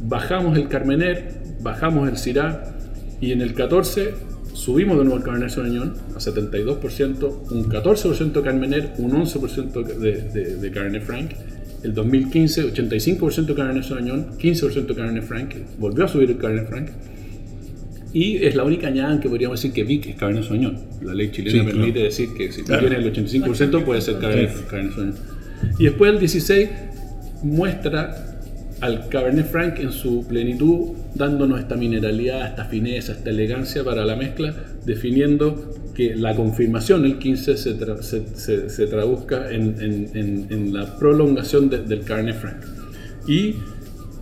[0.04, 2.76] Bajamos el Carmener, bajamos el Syrah
[3.20, 4.14] y en el 14
[4.54, 10.56] subimos de nuevo el Cabernet Sauvignon a 72%, un 14% Carmener, un 11% de, de,
[10.56, 11.32] de Cabernet Franc.
[11.84, 16.88] El 2015, 85% Cabernet Sauvignon, 15% Cabernet Franc, volvió a subir el Cabernet Franc.
[18.14, 20.78] Y es la única añada que podríamos decir que Vic es Cabernet Sauvignon.
[21.02, 22.04] La ley chilena Sí, permite claro.
[22.04, 22.88] decir que si tú Claro.
[22.88, 25.14] tienes el 85% puede ser Cabernet, Cabernet Sauvignon.
[25.78, 26.68] Y después el 16
[27.42, 28.28] muestra
[28.80, 34.16] al Cabernet Franc en su plenitud, dándonos esta mineralidad, esta fineza, esta elegancia para la
[34.16, 34.54] mezcla,
[34.84, 40.46] definiendo que la confirmación, el 15, se, tra- se, se- se traduzca en, en- en-
[40.50, 42.56] en la prolongación de- del Cabernet Franc.
[43.26, 43.56] Y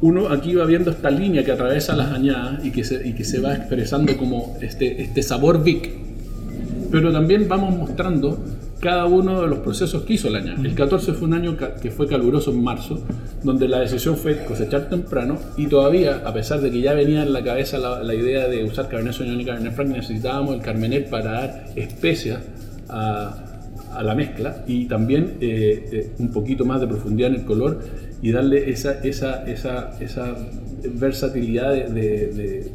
[0.00, 3.24] uno aquí va viendo esta línea que atraviesa las añadas y que se, y que
[3.24, 5.90] se va expresando como este, este sabor Vic.
[6.90, 8.42] Pero también vamos mostrando
[8.80, 10.54] cada uno de los procesos que hizo el año.
[10.64, 12.98] El 14 fue un año que fue caluroso en marzo,
[13.44, 17.32] donde la decisión fue cosechar temprano y todavía, a pesar de que ya venía en
[17.32, 21.10] la cabeza la, la idea de usar Cabernet Sauvignon y Cabernet Franc, necesitábamos el Carmener
[21.10, 22.40] para dar especias
[22.88, 23.44] a,
[23.94, 27.80] a la mezcla y también eh, eh, un poquito más de profundidad en el color
[28.22, 30.36] y darle esa, esa, esa, esa
[30.94, 32.72] versatilidad de, de- de-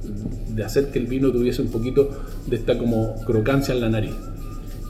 [0.55, 2.09] de hacer que el vino tuviese un poquito
[2.47, 4.13] de esta como crocancia en la nariz.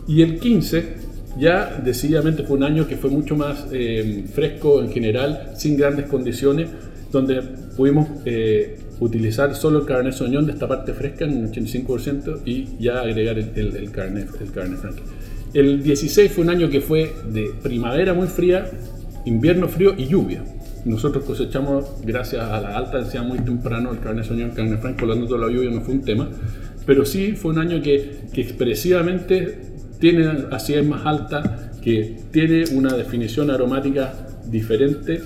[0.07, 1.04] Y el 15
[1.37, 6.07] ya decididamente fue un año que fue mucho más eh, fresco en general, sin grandes
[6.07, 6.69] condiciones,
[7.11, 7.41] donde
[7.75, 12.77] pudimos eh, utilizar solo el Cabernet Sauvignon de esta parte fresca en un 85% y
[12.79, 14.97] ya agregar el, el, el Cabernet, el Cabernet Franc.
[15.53, 18.69] El 16 fue un año que fue de primavera muy fría,
[19.25, 20.43] invierno frío y lluvia.
[20.85, 24.99] Nosotros cosechamos, gracias a la alta densidad muy temprano, el Cabernet Sauvignon, el Cabernet Franc,
[24.99, 26.29] por lo tanto la lluvia no fue un tema.
[26.85, 32.95] Pero sí fue un año que, que expresivamente tiene acidez más alta, que tiene una
[32.95, 34.13] definición aromática
[34.49, 35.21] diferente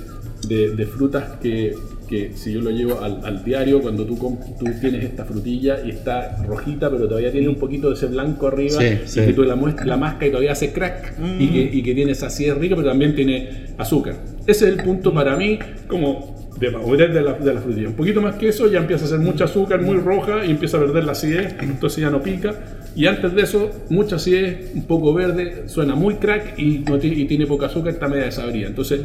[0.48, 1.74] de, de frutas que,
[2.08, 4.16] que si yo lo llevo al, al diario, cuando tú,
[4.60, 8.48] tú tienes esta frutilla y está rojita, pero todavía tiene un poquito de ese blanco
[8.48, 9.22] arriba, Sí, y sí.
[9.22, 9.56] que tú la,
[9.86, 12.88] la masca y todavía hace crack, y, que, y que tiene esa acidez rica, pero
[12.90, 14.16] también tiene azúcar.
[14.48, 17.88] Ese es el punto para mí como de madurez de la, de la frutilla.
[17.88, 20.78] Un poquito más que eso ya empieza a ser mucha azúcar, muy roja, y empieza
[20.78, 22.54] a perder la acidez, entonces ya no pica.
[23.00, 27.68] Y antes de eso, mucha acidez, un poco verde, suena muy crack y, tiene poca
[27.68, 28.68] azúcar, está media desabrida.
[28.68, 29.00] Entonces,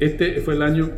[0.00, 0.88] este fue el año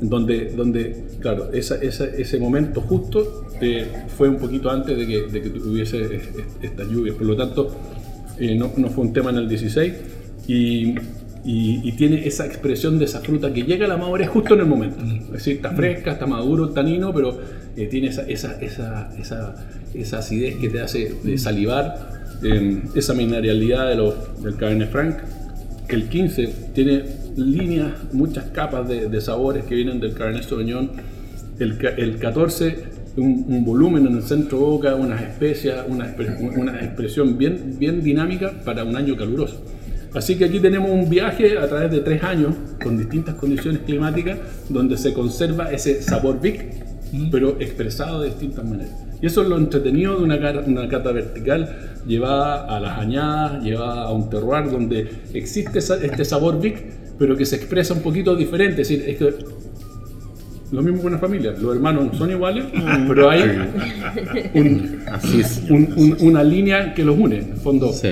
[0.00, 3.86] donde, donde claro, ese momento justo eh,
[4.16, 6.20] fue un poquito antes de que, tuviese
[6.60, 7.14] estas lluvias.
[7.14, 7.70] Por lo tanto,
[8.40, 9.94] eh, no, no fue un tema en el 16
[10.48, 10.96] y,
[11.50, 14.60] y- y tiene esa expresión de esa fruta que llega a la madurez justo en
[14.60, 15.02] el momento.
[15.02, 17.38] Es decir, está fresca, está maduro tanino, pero
[17.76, 19.54] eh, tiene esa, esa, esa, esa,
[19.94, 22.10] esa acidez que te hace eh, salivar,
[22.42, 25.16] eh, esa mineralidad de los, del Cabernet Franc.
[25.88, 27.02] El 15 tiene
[27.36, 30.90] líneas, muchas capas de, de sabores que vienen del Cabernet Sauvignon.
[31.58, 32.76] El, el 14,
[33.16, 36.14] un, un volumen en el centro boca, unas especias, una,
[36.56, 39.62] una expresión bien, bien dinámica para un año caluroso.
[40.18, 44.38] Así que aquí tenemos un viaje a través de tres años con distintas condiciones climáticas
[44.68, 46.64] donde se conserva ese sabor Vic,
[47.30, 48.92] pero expresado de distintas maneras.
[49.22, 53.62] Y eso es lo entretenido de una, cara- una cata vertical llevada a las añadas,
[53.62, 56.76] llevada a un terroir donde existe este sabor Vic,
[57.18, 58.82] pero que se expresa un poquito diferente.
[58.82, 59.34] Es decir, es que
[60.72, 62.64] lo mismo con una familia, los hermanos no son iguales,
[63.08, 63.42] pero hay
[64.54, 65.00] un-
[65.70, 67.38] un- un- una línea que los une.
[67.38, 68.08] En el fondo, Sí.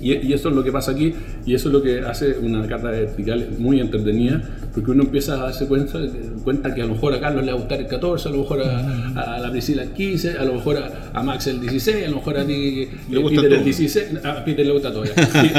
[0.00, 1.14] Y, y eso es lo que pasa aquí,
[1.46, 4.42] y eso es lo que hace una carta vertical muy entretenida,
[4.74, 5.98] porque uno empieza a darse cuenta,
[6.44, 8.38] cuenta que a lo mejor a Carlos le va a gustar el 14, a lo
[8.38, 12.06] mejor a, a la Priscila el 15, a lo mejor a, a Max el 16,
[12.06, 13.64] a lo mejor a ti Le gusta Peter el todo.
[13.64, 15.04] 16, a Peter le gusta todo.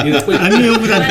[0.06, 1.04] Y, y después, A mí me gustan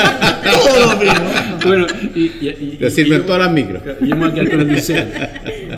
[0.44, 1.20] todos los vinos.
[1.66, 3.82] bueno, y, y, y, sirven todas las micros.
[4.00, 5.04] y hemos quedado con el 16.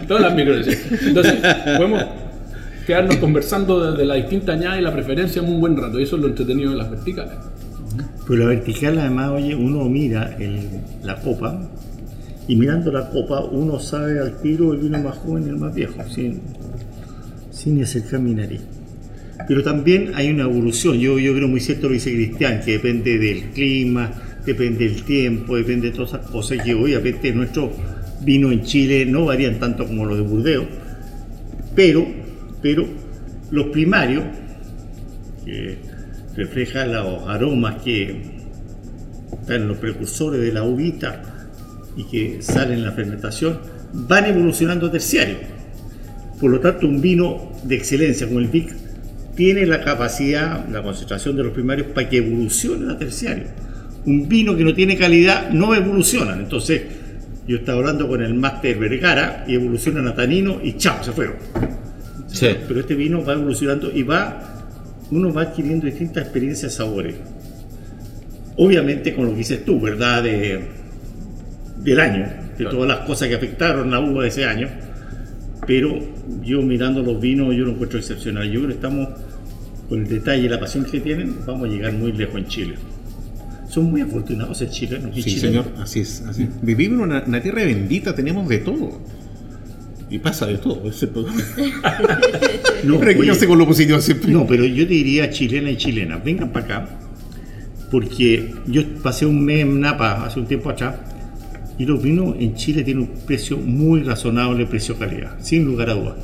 [0.07, 0.67] Todas las micros.
[1.03, 1.35] Entonces,
[1.77, 2.05] podemos
[2.89, 6.01] quedarnos conversando de, de la distinta añada y la preferencia en un buen rato.
[6.01, 7.35] Y eso es lo entretenido de las verticales.
[8.27, 10.35] Pero la vertical además, oye, uno mira
[11.03, 11.69] la copa
[12.47, 15.75] y mirando la copa uno sabe al tiro el vino más joven y el más
[15.75, 16.41] viejo, sin,
[17.51, 18.35] sin acercar mi.
[19.47, 23.19] Pero también hay una evolución, yo, yo creo muy cierto lo dice Cristian, que depende
[23.19, 24.13] del clima,
[24.47, 27.71] depende del tiempo, depende de todas esas cosas que obviamente nuestros
[28.25, 30.67] vinos en Chile no varían tanto como los de Burdeos,
[31.75, 32.07] pero,
[32.63, 32.87] pero
[33.51, 34.25] los primarios,
[35.45, 35.79] que
[36.37, 38.39] reflejan los aromas que
[39.33, 41.23] están los precursores de la uvita
[41.97, 43.59] y que salen en la fermentación,
[43.93, 45.37] van evolucionando a terciario.
[46.41, 48.75] Por lo tanto, un vino de excelencia como el Vic
[49.35, 53.45] tiene la capacidad, la concentración de los primarios para que evolucione a terciario.
[54.05, 56.35] Un vino que no tiene calidad no evoluciona.
[56.35, 56.83] Entonces,
[57.47, 61.37] yo estaba hablando con el máster Vergara y evolucionan a tanino y chao, se fueron.
[62.29, 62.49] Sí.
[62.67, 64.67] Pero este vino va evolucionando y va,
[65.11, 67.17] uno va adquiriendo distintas experiencias, sabores.
[68.57, 70.23] Obviamente con lo que dices tú, ¿verdad?
[70.23, 70.61] De,
[71.79, 72.27] del año,
[72.59, 74.69] de todas las cosas que afectaron la uva de ese año.
[75.67, 75.99] Pero
[76.43, 78.51] yo mirando los vinos, yo lo encuentro excepcional.
[78.51, 79.09] Yo creo que estamos,
[79.89, 82.75] con el detalle y la pasión que tienen, vamos a llegar muy lejos en Chile.
[83.69, 85.17] Son muy afortunados el chilenos.
[85.17, 85.67] y Sí, chilenas.
[85.67, 86.23] señor, así es.
[86.23, 86.45] Así.
[86.45, 86.49] es.
[86.63, 88.99] Vivimos en una, una tierra bendita, tenemos de todo.
[90.11, 91.27] Y pasa de todo, excepto.
[92.85, 94.31] No, oye, con lo positivo siempre.
[94.31, 96.89] No, pero yo te diría chilena y chilena, vengan para acá,
[97.91, 100.95] porque yo pasé un mes en Napa hace un tiempo atrás
[101.77, 106.17] y los vinos en Chile tienen un precio muy razonable, precio-calidad, sin lugar a dudas.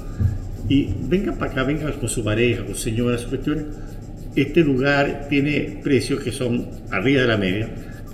[0.68, 3.64] Y vengan para acá, vengan con su pareja, con señoras, sus cuestiones.
[4.34, 7.68] Este lugar tiene precios que son arriba de la media,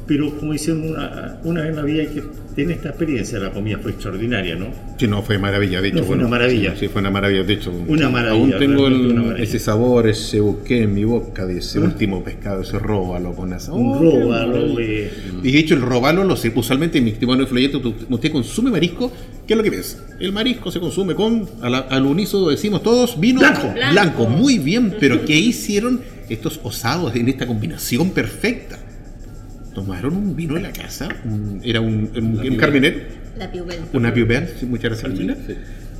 [0.07, 2.23] pero como dicen una, una vez en la vida hay que
[2.55, 4.67] tener esta experiencia, la comida fue extraordinaria, ¿no?
[4.99, 5.97] Sí, no, fue maravilla, de hecho.
[5.99, 6.77] No, fue bueno, una maravilla.
[6.77, 7.71] Sí, fue una maravilla, de hecho.
[7.71, 9.43] Una maravilla, Aún tengo el- maravilla.
[9.45, 13.73] ese sabor, ese buque en mi boca de ese último pescado, ese róbalo con asa.
[13.73, 15.11] Un Oh, róbalo, eh,
[15.43, 18.71] Y de hecho, el robalo, lo sé, usualmente en mi testimonio de Floyeto, usted consume
[18.71, 19.11] marisco,
[19.47, 19.99] ¿qué es lo que ves?
[20.19, 23.73] El marisco se consume con, a la- al unísono decimos todos, vino Blanco.
[23.93, 28.79] blanco, muy bien, pero ¿qué hicieron estos osados en esta combinación perfecta?
[29.85, 33.09] Tomaron un vino de la casa, un- era un, un, un Carmenet,
[33.39, 33.79] La Piubel.
[33.93, 35.37] una Piubert, sí, muchas gracias Martina.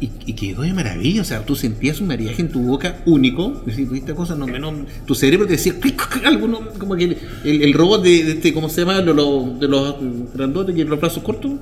[0.03, 3.63] Y, y quedó de maravilla, o sea, tú sentías un mariaje en tu boca único,
[3.67, 7.05] decís, esta cosa no, no, tu cerebro te decía, "Clic, clic", algo no, como que
[7.05, 9.01] el, el- el robot de, de este, ¿cómo se llama?
[9.03, 9.95] De los, de los
[10.35, 11.53] grandotes que los brazos cortos,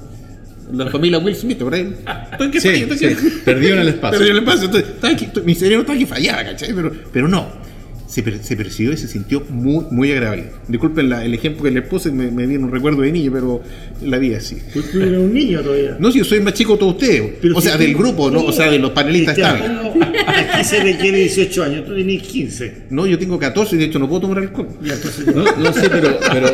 [0.73, 1.95] la familia Will Smith, por ahí.
[2.33, 4.19] Estoy que Sí, estoy que- sí, perdido en el espacio.
[4.19, 6.73] Perdido en el espacio, entonces, mi cerebro estaba que fallaba, ¿cachai?
[6.75, 7.68] Pero, pero no.
[8.09, 10.45] Se, per- se percibió y se sintió muy, muy agradable.
[10.67, 13.63] Disculpen la- el ejemplo que le puse, me, me viene un recuerdo de niño, pero
[14.03, 14.57] la vida así.
[14.73, 15.97] Tú tú eres un niño todavía.
[16.01, 17.33] No, si yo soy más chico de todos ustedes.
[17.43, 18.41] Pero o si sea, del grupo, ¿no?
[18.45, 19.37] O sea, de los panelistas.
[19.61, 19.95] ¿cómo?
[20.27, 22.75] Aquí se requiere 18 años, tú tenés 15.
[22.91, 24.69] No, yo tengo 14 y de hecho no puedo tomar alcohol.
[24.83, 26.49] Ya, entonces, No, no sí, pero, pero,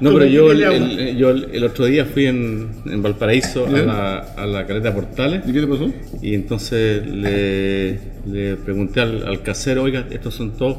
[0.00, 3.02] no, pero yo, el, Tómate el- el- yo el, el otro día fui en, en
[3.02, 5.90] Valparaíso a la, a la caleta Portales ¿Y qué te pasó?
[6.22, 10.78] y entonces le, le pregunté al, al casero, oiga, estos son todos,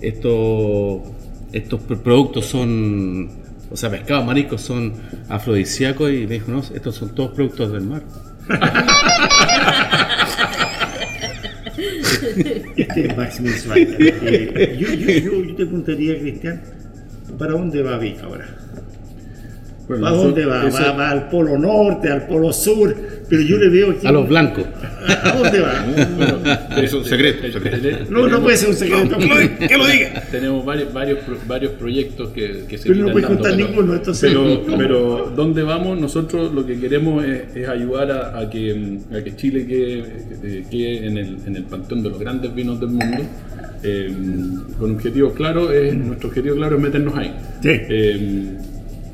[0.00, 1.00] estos,
[1.52, 3.28] estos pr- productos son,
[3.70, 4.92] o sea, pescados, mariscos son
[5.28, 8.02] afrodisíacos y me dijo, no, estos son todos productos del mar.
[12.76, 13.40] este es Max.
[13.76, 16.62] Eh, yo, yo, yo, yo te preguntaría, Cristian,
[17.38, 18.46] ¿para dónde va Vic ahora?
[19.88, 20.66] Bueno, ¿Para nosotros- dónde va?
[20.68, 20.92] eso- va?
[20.96, 22.92] va al polo norte, al polo sur,
[23.28, 24.04] pero yo le veo aquí.
[24.04, 24.64] A los blancos.
[25.22, 26.66] ¿A dónde va?
[26.82, 28.04] Es un secreto, secreto.
[28.10, 29.16] No, no puede ser un secreto.
[29.16, 30.22] Que lo diga.
[30.28, 34.28] Tenemos varios, varios, varios proyectos que, que se Pero no puedes contar pero- ninguno, entonces.
[34.28, 36.00] Pero, pero ¿dónde vamos?
[36.00, 40.04] Nosotros lo que queremos es, es ayudar a, a que, a que Chile quede,
[40.42, 43.22] eh, quede en, el, en el panteón de los grandes vinos del mundo.
[43.82, 44.12] Eh,
[44.78, 47.34] con objetivo claro, es, nuestro objetivo claro es meternos ahí.
[47.62, 47.68] Sí.
[47.72, 48.56] Eh,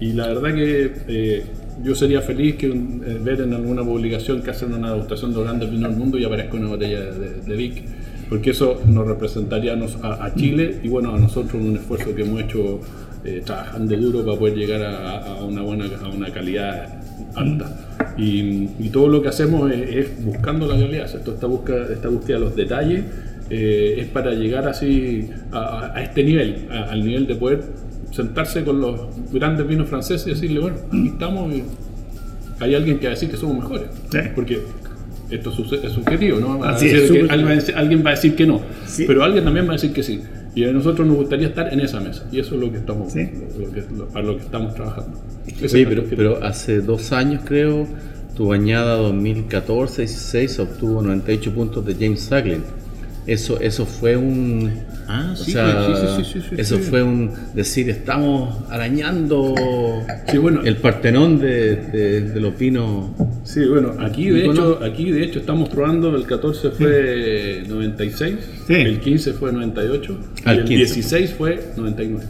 [0.01, 1.43] y la verdad que eh,
[1.85, 5.71] yo sería feliz que eh, ver en alguna publicación que hacen una degustación de grandes
[5.71, 7.83] vinos del mundo y aparezca una botella de, de Vic,
[8.29, 12.43] porque eso nos representaría a, a- Chile y bueno, a nosotros un esfuerzo que hemos
[12.43, 12.81] hecho
[13.25, 17.01] eh, trabajando duro para poder llegar a, a una buena a una calidad
[17.35, 17.89] alta.
[18.19, 21.33] Y, y todo lo que hacemos es, es buscando la calidad, ¿cierto?
[21.35, 23.05] Esta búsqueda, esta búsqueda de los detalles
[23.51, 27.63] eh, es para llegar así a, a este nivel, a- al nivel de poder
[28.11, 29.01] sentarse con los
[29.33, 31.63] grandes vinos franceses y decirle, bueno, aquí estamos y
[32.61, 33.87] hay alguien que va a decir que somos mejores.
[34.11, 34.19] Sí.
[34.35, 34.61] Porque
[35.31, 36.63] esto es sub- es subjetivo, ¿no?
[36.65, 39.05] Así es, que alguien, va a decir, alguien va a decir que no, Sí.
[39.07, 40.21] pero alguien también va a decir que sí.
[40.55, 42.27] Y a nosotros nos gustaría estar en esa mesa.
[42.31, 43.27] Y eso es lo que estamos, Sí.
[43.59, 45.19] lo que- lo- para lo que estamos trabajando.
[45.47, 45.65] Pero,
[46.03, 46.05] objetivo.
[46.15, 47.87] pero hace dos años creo,
[48.37, 52.63] tu bañada 2014-16 obtuvo 98 puntos de James Saglin.
[53.27, 54.71] Eso, eso fue un...
[55.07, 59.55] Ah, o sí, sea, pues, sí, sí, sí, eso fue un decir, estamos arañando
[60.29, 60.63] Sí, bueno.
[60.65, 63.11] el partenón de, de- de los vinos.
[63.45, 68.35] Sí, bueno, aquí de, hecho, aquí de hecho estamos probando, el 14 fue 96,
[68.67, 68.75] Sí.
[68.75, 70.95] el 15 fue 98 Al y el 15.
[70.95, 72.25] 16 fue 99.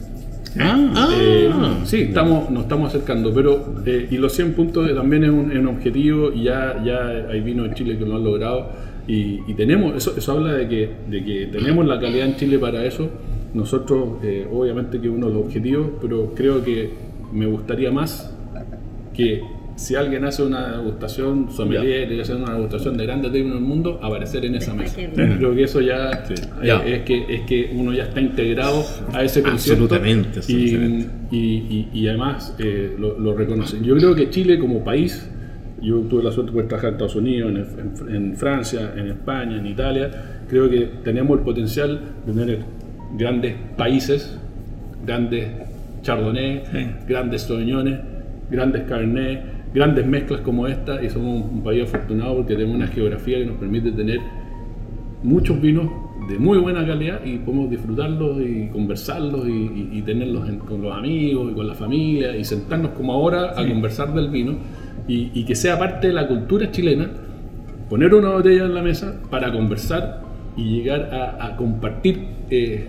[0.59, 1.51] Ah, Eh,
[1.85, 5.59] sí, estamos, nos estamos acercando, pero eh, y los 100 puntos también es un, es
[5.59, 9.55] un objetivo y ya, ya hay vinos en Chile que lo han logrado y, y
[9.55, 13.11] tenemos, eso, eso habla de que, de que tenemos la calidad en Chile para eso.
[13.55, 16.91] Nosotros, eh, obviamente que uno de los objetivos, pero creo que
[17.33, 18.35] me gustaría más
[19.15, 19.43] que
[19.75, 23.99] si alguien hace una degustación sommelier y hace una degustación de grandes vinos del mundo,
[24.03, 24.97] aparecer en esa mesa.
[25.15, 26.35] Creo que eso ya, eh,
[26.65, 26.77] Ya.
[26.87, 31.09] Es, que, es que uno ya está integrado a ese concierto Absolutamente, y, absolutamente.
[31.33, 33.83] y, y- y además eh, lo, lo reconocen.
[33.83, 35.29] Yo creo que Chile como país,
[35.83, 39.57] yo tuve la suerte de trabajar en Estados Unidos, en, en- en Francia, en España,
[39.59, 40.11] en Italia,
[40.49, 42.59] creo que tenemos el potencial de tener
[43.19, 44.39] grandes países,
[45.05, 45.49] grandes
[46.03, 46.63] chardonnay,
[47.09, 47.99] grandes sauvignones,
[48.51, 49.41] grandes carnets,
[49.75, 53.47] grandes mezclas como esta y somos un, un país afortunado porque tenemos una geografía que
[53.47, 54.19] nos permite tener
[55.23, 55.87] muchos vinos
[56.29, 60.83] de muy buena calidad y podemos disfrutarlos y conversarlos y, y- y tenerlos en- con
[60.83, 64.57] los amigos y con la familia y sentarnos como ahora a conversar del vino
[65.09, 67.11] y, y que sea parte de la cultura chilena,
[67.91, 70.23] poner una botella en la mesa para conversar
[70.57, 72.87] y llegar a, a compartir eh,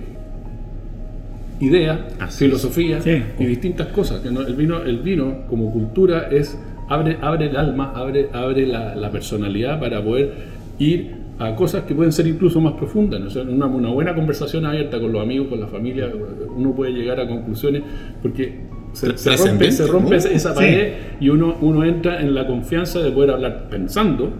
[1.59, 3.21] ideas, Así filosofía Sí.
[3.39, 4.19] y distintas cosas.
[4.21, 6.57] Que no- el, vino, el vino como cultura es
[6.89, 10.33] abre, abre el alma, abre, abre la, la personalidad para poder
[10.79, 13.19] ir a cosas que pueden ser incluso más profundas.
[13.19, 13.27] ¿no?
[13.27, 16.09] O sea, una, una buena conversación abierta con los amigos, con la familia,
[16.55, 17.81] uno puede llegar a conclusiones
[18.21, 18.59] porque
[18.93, 20.15] se, rompe, trascendente, se rompe ¿no?
[20.15, 20.55] esa- Sí.
[20.55, 24.31] pared y uno, uno entra en la confianza de poder hablar pensando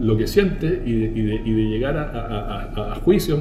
[0.00, 3.40] lo que siente y de, y de- y de llegar a, a- a- a juicios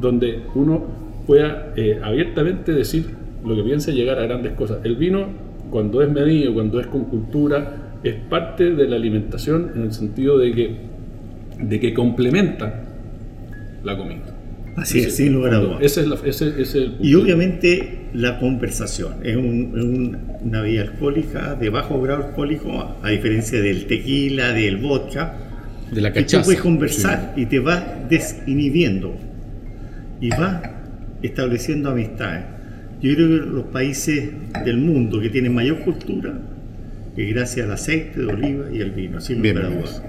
[0.00, 0.84] donde uno
[1.26, 3.06] pueda eh, abiertamente decir
[3.44, 4.78] lo que piensa y llegar a grandes cosas.
[4.84, 5.26] El vino,
[5.70, 10.38] cuando es medido, cuando es con cultura, es parte de la alimentación en el sentido
[10.38, 10.76] de que,
[11.60, 12.84] de que complementa
[13.82, 14.35] la comida.
[14.76, 15.78] Así es, sin lugar a dudas.
[15.80, 17.04] Ese es, la- ese- ese es el punto.
[17.06, 22.96] Y obviamente la conversación es, un- es un- una bebida alcohólica de bajo grado alcohólico,
[23.02, 25.38] a diferencia del tequila, del vodka.
[25.90, 26.44] de la Y tú cachaza.
[26.44, 29.14] puedes conversar y te vas desinhibiendo
[30.20, 30.60] y vas
[31.22, 32.44] estableciendo amistades.
[33.00, 34.30] Yo creo que los países
[34.64, 36.40] del mundo que tienen mayor cultura
[37.16, 40.02] es gracias al aceite de oliva y al vino, sin lugar a dudas.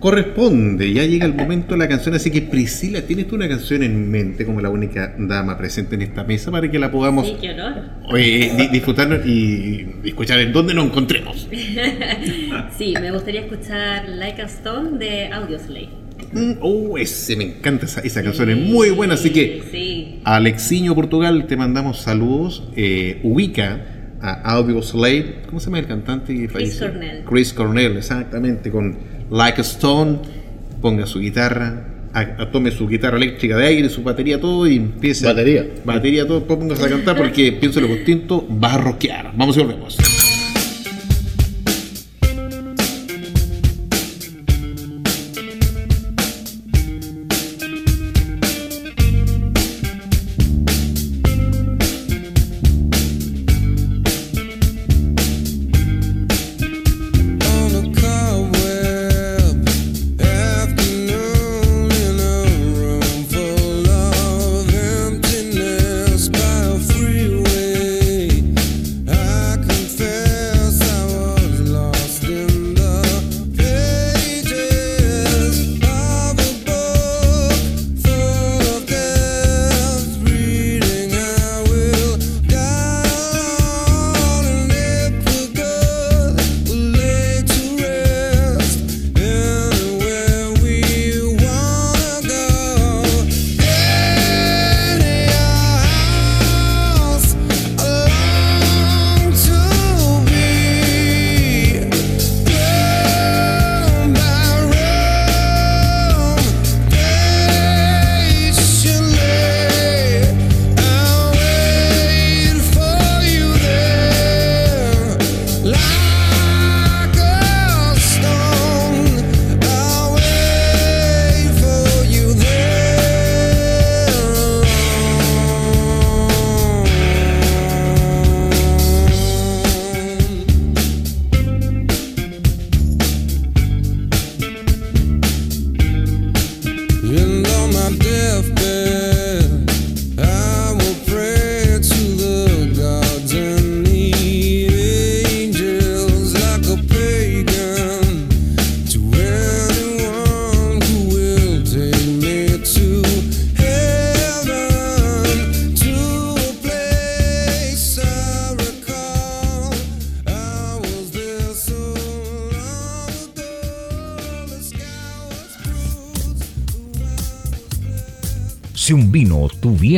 [0.00, 3.82] Corresponde, ya llega el momento de la canción, así que Priscila, ¿tienes tú una canción
[3.82, 7.36] en mente como la única dama presente en esta mesa para que la podamos Sí,
[7.40, 7.74] qué honor.
[8.16, 11.46] eh, di- disfrutar y escuchar en dónde nos encontremos?
[12.78, 15.88] Sí, me gustaría escuchar Like a Stone de Audioslave.
[16.32, 20.20] Mm, Oh, ese, me encanta esa, esa canción, es muy buena, así que Sí.
[20.24, 22.68] Alexiño Portugal, te mandamos saludos.
[22.76, 25.42] Eh, ubica a Audio Slave.
[25.46, 26.88] ¿Cómo se llama el cantante falleció?
[26.88, 27.24] Cornell.
[27.28, 28.96] Chris Cornell, exactamente, con
[29.30, 30.18] Like a Stone.
[30.80, 34.76] Ponga su guitarra, a- a- tome su guitarra eléctrica de aire, su batería, todo y
[34.76, 35.26] empiece.
[35.26, 35.66] Batería.
[35.84, 39.32] Batería, todo, póngase a cantar porque pienso lo distinto, va a rockear.
[39.36, 39.98] Vamos y volvemos.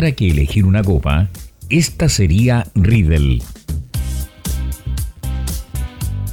[0.03, 1.29] Tuviera que elegir una copa,
[1.69, 3.41] esta sería Riedel.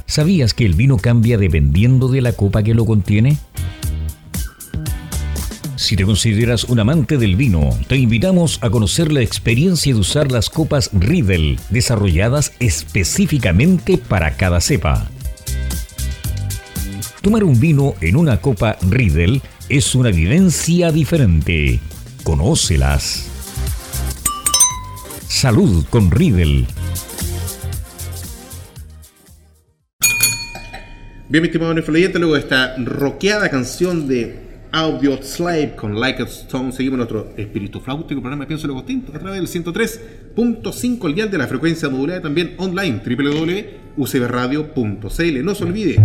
[0.06, 3.38] ¿Sabías que el vino cambia dependiendo de la copa que lo contiene?
[5.76, 10.32] Si te consideras un amante del vino, te invitamos a conocer la experiencia de usar
[10.32, 15.08] las copas Riedel, desarrolladas específicamente para cada cepa.
[17.22, 21.78] Tomar un vino en una copa Riedel es una vivencia diferente.
[22.24, 23.29] Conócelas.
[25.30, 26.66] Salud con Riedel.
[31.28, 34.40] Bien, mi estimado Nefroyente, luego de esta rockeada canción de
[34.72, 39.20] Audio Slave con Like a Stone, seguimos nuestro espíritu flautico programa Pienso Luego Tinto a
[39.20, 43.00] través del 103.5 el dial de la frecuencia modulada también online
[43.96, 45.44] www.ucbradio.cl.
[45.44, 46.00] No se olvide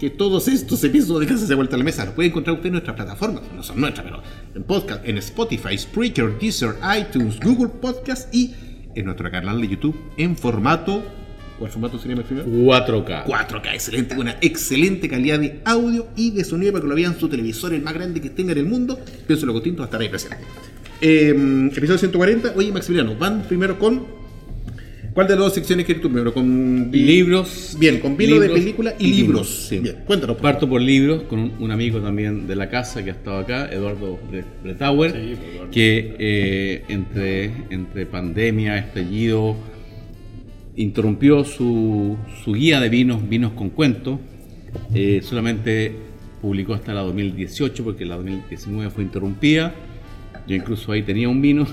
[0.00, 2.68] que todos estos episodios de Casa de Vuelta a la Mesa los puede encontrar usted
[2.68, 4.20] en nuestras plataformas, no son nuestras, pero
[4.54, 8.54] en podcast, en Spotify, Spreaker, Deezer, iTunes, Google Podcast y
[8.94, 11.02] en nuestro canal de YouTube en formato.
[11.58, 12.46] ¿Cuál formato sería el primero?
[12.48, 13.24] 4K.
[13.24, 17.28] 4K, excelente, una excelente calidad de audio y de sonido para que lo vean su
[17.28, 18.98] televisor, el más grande que tenga en el mundo.
[19.26, 20.38] Pienso lo va a estar ahí presente.
[21.00, 21.30] Eh,
[21.74, 22.52] episodio 140.
[22.56, 24.21] Oye, Maximiliano, van primero con.
[25.14, 26.32] ¿Cuál de las dos secciones quieres tú primero?
[26.32, 27.76] Con Libros.
[27.78, 29.66] Bien, con vino libros de película y, libros.
[29.68, 29.78] sí.
[29.78, 30.36] Bien, cuéntanos.
[30.36, 33.38] por Parto por libros con un, un amigo también de la casa que ha estado
[33.38, 35.70] acá, Eduardo Bre- Bretauer, Sí, pues, Eduardo.
[35.70, 39.54] que eh, entre, entre pandemia, estallido,
[40.76, 44.18] interrumpió su, su guía de vinos, vinos con cuento.
[44.94, 45.92] Eh, solamente
[46.40, 49.74] publicó hasta la 2018 porque la 2019 fue interrumpida.
[50.48, 51.66] Yo incluso ahí tenía un vino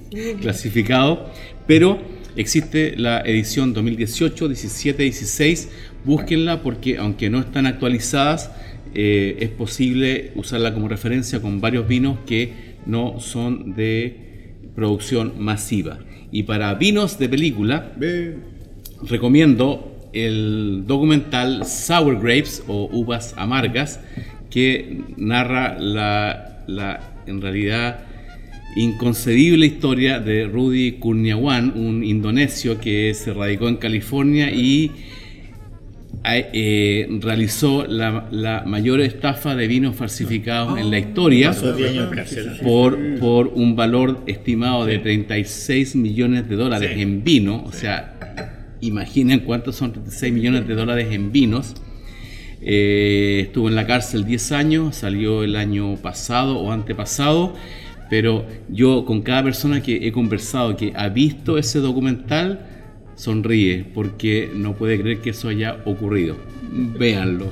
[0.40, 1.30] clasificado,
[1.66, 1.98] pero
[2.36, 5.68] existe la edición 2018, 17, 16.
[6.04, 8.50] Búsquenla porque aunque no están actualizadas,
[8.94, 15.98] eh, es posible usarla como referencia con varios vinos que no son de producción masiva.
[16.30, 17.92] Y para vinos de película,
[19.02, 24.00] recomiendo el documental Sour Grapes o Uvas Amargas,
[24.50, 28.05] que narra la, la, en realidad
[28.76, 34.92] inconcebible historia de Rudy Kurniawan, un indonesio que se radicó en California y
[36.24, 42.08] eh, realizó la, la mayor estafa de vinos falsificados en la historia Pasó 10 años
[42.08, 42.52] en cárcel.
[42.62, 47.62] por, por un valor estimado de 36 millones de dólares en vino.
[47.64, 48.16] O sea,
[48.80, 51.74] imaginen cuántos son 36 millones de dólares en vinos.
[52.60, 57.54] Eh, estuvo en la cárcel 10 años, salió el año pasado o antepasado,
[58.10, 62.66] pero yo con cada persona que he conversado que ha visto ese documental,
[63.16, 66.36] sonríe porque no puede creer que eso haya ocurrido.
[66.98, 67.46] Véanlo.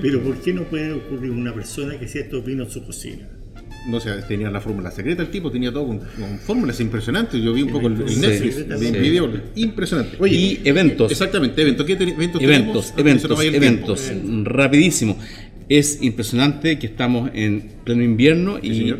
[0.00, 3.28] Pero ¿por qué no puede ocurrir una persona que sea estos vinos en su cocina?
[3.88, 7.42] No sé, tenía la fórmula secreta el tipo, tenía todo con, con fórmulas impresionantes.
[7.42, 8.64] Yo vi un poco el, el Sí, Netflix, sí.
[8.80, 10.16] vi un video impresionante.
[10.20, 11.10] Oye, Y eventos.
[11.10, 11.86] Exactamente, eventos.
[11.86, 13.24] ¿Qué eventos Eventos, tenemos?
[13.38, 14.12] Ah, eventos, eventos.
[14.44, 15.18] Rapidísimo.
[15.68, 18.98] Es impresionante que estamos en pleno invierno y señor.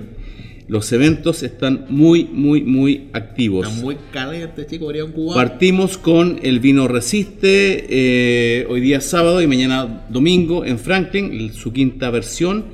[0.68, 3.66] Los eventos están muy, muy, muy activos.
[3.68, 5.34] Está muy caliente, chico, habría un cubano.
[5.34, 11.72] Partimos con el vino Resiste, eh, hoy día sábado y mañana domingo en Franklin, su
[11.72, 12.64] quinta versión.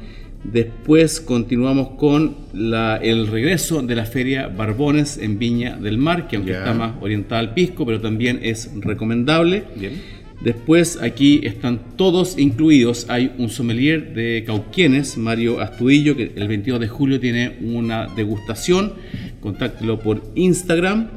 [0.42, 6.36] Después continuamos con la- el regreso de la feria Barbones en Viña del Mar, que
[6.36, 9.64] aunque está más orientada al pisco, pero también es recomendable.
[9.74, 10.02] Bien.
[10.44, 13.06] Después aquí están todos incluidos.
[13.08, 18.92] Hay un sommelier de Cauquienes, Mario Astudillo, que el 22 de julio tiene una degustación.
[19.40, 21.08] Contáctelo por Instagram.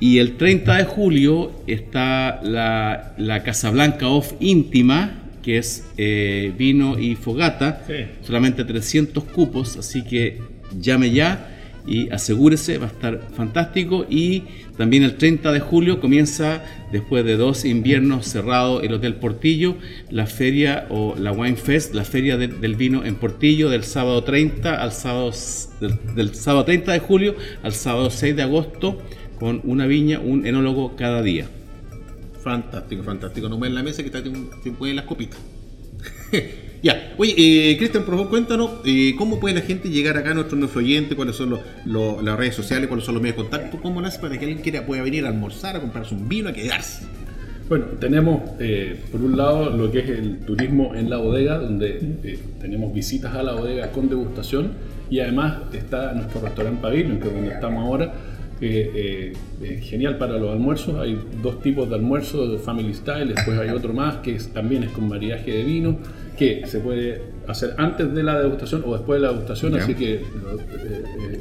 [0.00, 6.98] Y el 30 de julio está la, la Casablanca Off íntima, que es eh, vino
[6.98, 7.84] y fogata.
[7.86, 8.06] Sí.
[8.22, 10.38] Solamente 300 cupos, así que
[10.80, 14.06] llame ya y asegúrese, va a estar fantástico.
[14.08, 14.44] Y
[14.76, 16.62] también el 30 de julio comienza,
[16.92, 19.76] después de dos inviernos cerrado el Hotel Portillo,
[20.10, 24.22] la feria o la Wine Fest, la feria de- del vino en Portillo del sábado
[24.24, 25.32] 30 al sábado,
[26.14, 28.98] del, sábado 30 de julio al sábado 6 de agosto
[29.38, 31.48] con una viña, un enólogo cada día.
[32.42, 33.48] Fantástico, fantástico.
[33.48, 34.22] No me en la mesa que está
[34.62, 35.38] se pueden las copitas.
[36.82, 40.34] ya, oye, eh, Cristian, por favor, cuéntanos eh, cómo puede la gente llegar acá a
[40.34, 44.00] nuestro, nuestro oyente, cuáles son las redes sociales, cuáles son los medios de contacto, cómo
[44.00, 47.04] nace para que alguien quiera pueda venir a almorzar, a comprarse un vino, a quedarse.
[47.70, 52.16] Bueno, tenemos eh, por un lado lo que es el turismo en la bodega, donde
[52.24, 54.72] eh, tenemos visitas a la bodega con degustación
[55.08, 58.12] y además está nuestro restaurante Pavilion, que es donde estamos ahora,
[58.60, 59.32] que eh,
[59.62, 60.98] es genial para los almuerzos.
[61.00, 64.82] Hay dos tipos de almuerzo, de Family Style, después hay otro más que es- también
[64.84, 65.96] es con mariaje de vino,
[66.38, 70.14] que se puede hacer antes de la degustación o después de la degustación, así que
[70.14, 70.22] eh,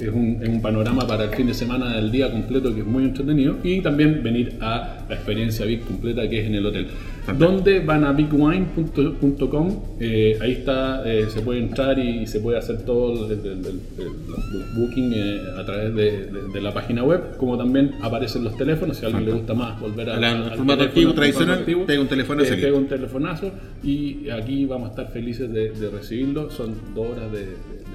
[0.02, 2.86] es, un, es un panorama para el fin de semana del día completo que es
[2.86, 6.88] muy entretenido y también venir a la experiencia Big completa que es en el hotel.
[7.34, 12.84] Donde van a bigwine.com, eh, ahí está, eh, se puede entrar y, se puede hacer
[12.86, 13.82] todo el, el- el-
[14.28, 18.56] los booking eh, a través de, de- de la página web, como también aparecen los
[18.58, 21.86] teléfonos, si a alguien le gusta más volver a, Al- al formato al tradicional, antiguo,
[21.86, 23.52] pega un telefonazo eh, pega un telefonazo
[23.84, 26.50] y aquí vamos a estar felices de, de recibirlo.
[26.52, 27.48] Son dos horas de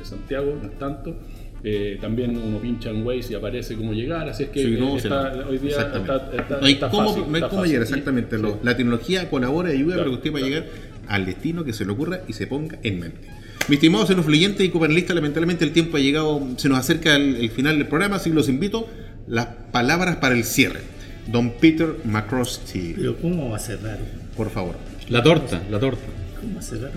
[0.02, 1.14] Santiago, no es tanto.
[1.66, 4.94] Eh, también uno pincha en Waze y aparece cómo llegar, así es que Sí, no,
[4.94, 5.48] eh, está- sí, no.
[5.48, 5.96] hoy día está,
[6.36, 7.72] está- no hay está cómo, fácil, no hay está cómo fácil.
[7.72, 8.36] llegar, Y- exactamente.
[8.36, 8.42] sí.
[8.42, 10.46] Lo- la tecnología colabora y ayuda Claro, para que usted claro.
[10.46, 10.66] llegar
[11.08, 13.28] al destino que se le ocurra y se ponga en mente.
[13.68, 17.50] Mi estimado xenofluyente y cooperalista, lamentablemente el tiempo ha llegado, se nos acerca el, el
[17.50, 18.86] final del programa, así que los invito
[19.26, 20.80] las palabras para el cierre.
[21.32, 23.98] Don Peter McCrosty, Pero ¿cómo va a cerrar?
[24.36, 24.74] por favor.
[25.08, 26.02] La torta, la torta.
[26.42, 26.90] ¿Cómo va a cerrar?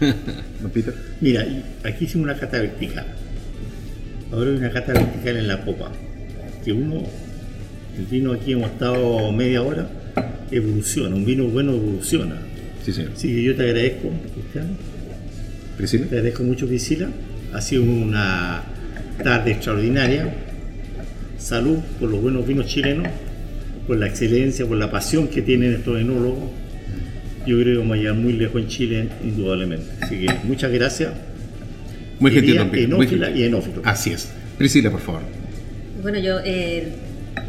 [0.62, 0.94] Don Peter.
[1.20, 3.04] Mira, y aquí hicimos una cata vertical.
[4.32, 5.92] Ahora hay una cata vertical en la copa.
[6.64, 7.02] Que uno,
[7.98, 9.88] el vino aquí hemos estado media hora,
[10.50, 11.14] evoluciona.
[11.14, 12.36] Un vino bueno evoluciona.
[12.82, 13.12] Sí, señor.
[13.14, 14.76] Así que yo te agradezco, Cristian.
[15.76, 16.06] Priscila.
[16.06, 17.10] Te agradezco mucho, Priscila.
[17.52, 18.62] Ha sido una
[19.22, 20.34] tarde extraordinaria.
[21.36, 23.08] Salud por los buenos vinos chilenos,
[23.86, 26.50] por la excelencia, por la pasión que tienen estos enólogos.
[27.46, 29.86] Yo creo que vamos a llegar muy lejos en Chile, indudablemente.
[30.00, 31.10] Así que muchas gracias.
[32.22, 32.88] Muy gentil, don Peter.
[32.88, 33.42] muy enófila gentil.
[33.42, 33.82] y enófilo.
[33.84, 34.28] Así es.
[34.58, 35.22] Priscila, por favor.
[36.02, 36.88] Bueno, yo eh,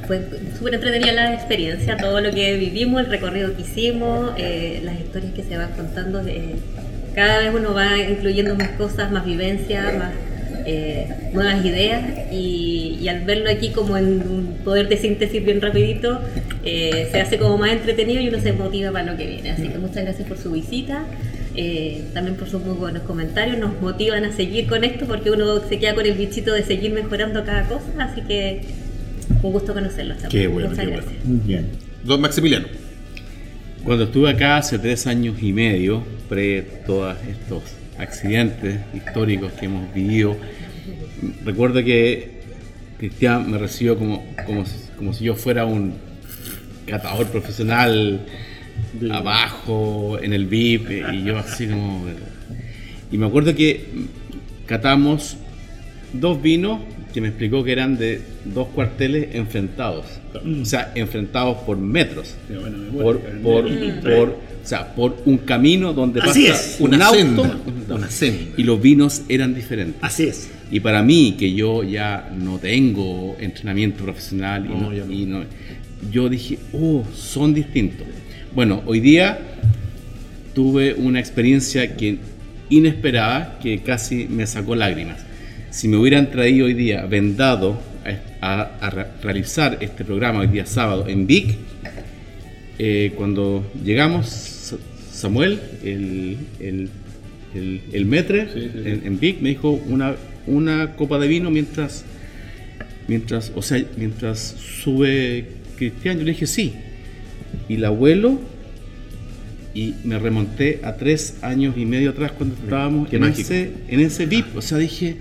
[0.07, 0.21] fue
[0.57, 5.34] súper entretenida la experiencia, todo lo que vivimos, el recorrido que hicimos, eh, las historias
[5.34, 6.21] que se van contando.
[6.28, 6.55] eh,
[7.15, 10.11] cada vez uno va incluyendo más cosas, más vivencias, más
[10.65, 12.01] eh, nuevas ideas
[12.32, 16.19] y, y al verlo aquí como en un poder de síntesis bien rapidito,
[16.65, 19.51] eh, se hace como más entretenido y uno se motiva para lo que viene.
[19.51, 21.03] Así que muchas gracias por su visita.
[21.55, 25.59] Eh, también por sus muy buenos comentarios, nos motivan a seguir con esto porque uno
[25.67, 28.61] se queda con el bichito de seguir mejorando cada cosa, así que
[29.41, 30.17] un gusto conocerlos.
[30.29, 31.13] Qué bueno, Muchas qué gracias.
[31.23, 31.37] bueno.
[31.37, 31.67] Muy bien.
[32.03, 32.67] Don Maximiliano.
[33.83, 37.63] Cuando estuve acá hace tres años y medio, pre todos estos
[37.97, 40.37] accidentes históricos que hemos vivido,
[41.43, 42.41] recuerdo que
[42.97, 44.63] Cristian me recibió como, como,
[44.97, 45.95] como si yo fuera un
[46.87, 48.25] catador profesional
[49.11, 52.05] abajo en el VIP y yo así como...
[53.11, 53.86] Y me acuerdo que
[54.65, 55.38] catamos
[56.13, 56.80] dos vinos
[57.13, 60.05] que me explicó que eran de dos cuarteles enfrentados.
[60.61, 62.34] O sea, enfrentados por metros.
[62.99, 63.69] Por, por,
[64.01, 67.57] por, o sea, por un camino donde Así pasa es, un una auto senda,
[67.89, 68.55] una senda.
[68.57, 69.97] y los vinos eran diferentes.
[70.01, 70.49] Así es.
[70.71, 75.11] Y para mí, que yo ya no tengo entrenamiento profesional, y No, no- ya no.
[75.13, 75.43] y no-
[76.11, 78.07] yo dije, oh, son distintos.
[78.55, 79.39] Bueno, hoy día
[80.53, 82.17] tuve una experiencia que
[82.69, 85.19] inesperada que casi me sacó lágrimas.
[85.71, 87.81] Si me hubieran traído hoy día vendado
[88.41, 91.55] a, a- a re- realizar este programa hoy día sábado en Vic,
[92.77, 94.77] eh, cuando llegamos, Sa-
[95.11, 96.89] Samuel, el, el,
[97.55, 98.89] el, el metre Sí, sí, sí.
[98.89, 102.03] En, en Vic, me dijo una, una copa de vino mientras,
[103.07, 104.39] mientras, o sea, mientras
[104.83, 105.45] sube
[105.77, 106.19] Cristian.
[106.19, 106.73] Yo le dije sí.
[107.70, 108.39] Y el abuelo,
[109.74, 113.41] y me remonté a tres años y medio atrás cuando estábamos qué en mágico.
[113.41, 114.55] ese, en ese VIP.
[114.55, 115.16] O sea, dije,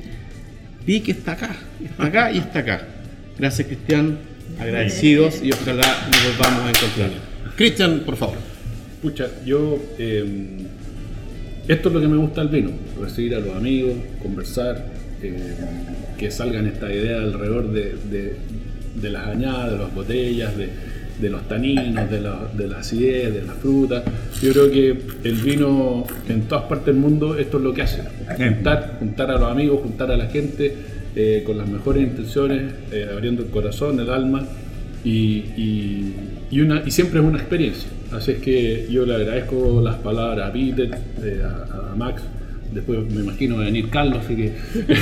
[0.87, 2.89] Vic está acá, está acá y está acá.
[3.39, 4.19] Gracias, Cristian.
[4.61, 7.11] Agradecidos y ojalá nos volvamos a encontrar.
[7.57, 8.37] Cristian, por favor.
[9.01, 9.79] Pucha, yo.
[9.99, 10.25] eh,
[11.69, 12.71] esto es lo que me gusta del vino:
[13.01, 14.85] recibir a los amigos, conversar,
[15.23, 15.55] eh,
[16.19, 18.37] que salgan esta idea alrededor de, de-
[19.01, 20.69] de las añadas, de las botellas, de,
[21.23, 24.03] de los taninos, de la, de la acidez, de la fruta.
[24.43, 24.89] Yo creo que
[25.25, 28.03] el vino en todas partes del mundo, esto es lo que hace:
[28.37, 30.75] juntar, juntar a los amigos, juntar a la gente
[31.17, 34.45] eh, con las mejores intenciones, eh, abriendo el corazón, el alma
[35.05, 36.15] y, y-
[36.51, 37.89] y una, y siempre es una experiencia.
[38.13, 40.91] Así es que yo le agradezco las palabras a Peter,
[41.23, 42.23] eh, a, a Max,
[42.75, 44.53] después me imagino va a venir Carlos, así que...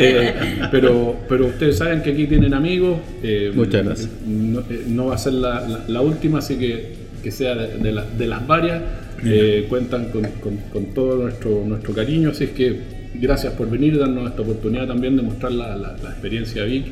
[0.00, 0.34] Eh,
[0.70, 2.98] pero, pero ustedes saben que aquí tienen amigos.
[3.22, 4.10] eh, Muchas gracias.
[4.26, 7.78] No, eh, no va a ser la, la- la última, así que que sea de,
[7.78, 8.82] de la- de las varias.
[9.24, 12.80] eh, cuentan con, con- con todo nuestro, nuestro cariño, así es que
[13.14, 16.84] gracias por venir, darnos esta oportunidad también de mostrar la, la- experiencia Vic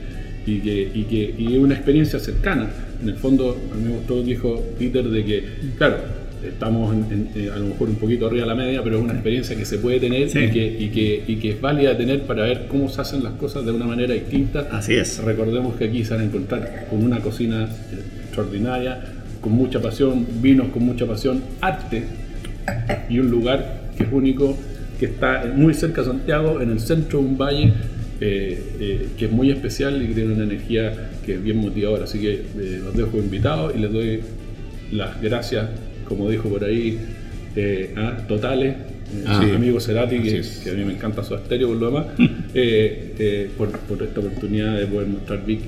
[0.46, 2.70] y que, y que y una experiencia cercana.
[3.02, 5.44] En el fondo, a mí me gustó lo que dijo Peter de que,
[5.76, 5.96] claro,
[6.46, 9.02] estamos en- en- eh, a lo mejor un poquito arriba de la media, pero es
[9.04, 10.38] una experiencia que se puede tener Sí.
[10.38, 13.34] y, que, y, que, y que es válida tener para ver cómo se hacen las
[13.34, 14.68] cosas de una manera distinta.
[14.70, 15.18] Así es.
[15.22, 19.00] Recordemos que aquí se van a encontrar con una cocina eh, extraordinaria,
[19.40, 22.04] con mucha pasión, vinos con mucha pasión, arte
[23.10, 24.56] y un lugar que es único,
[24.98, 27.72] que está muy cerca de Santiago, en el centro de un valle
[28.20, 32.04] eh, eh, que es muy especial y que tiene una energía que es bien motivadora.
[32.04, 34.20] Así que eh, los dejo invitados y les doy
[34.92, 35.66] las gracias,
[36.16, 36.98] como dijo por ahí,
[37.56, 38.74] eh, a Totales.
[38.74, 39.50] eh, Ah, sí.
[39.54, 42.06] amigo Cerati, que, a mí me encanta su estéreo por lo demás,
[42.54, 45.60] eh, por, por esta oportunidad de poder mostrar Vic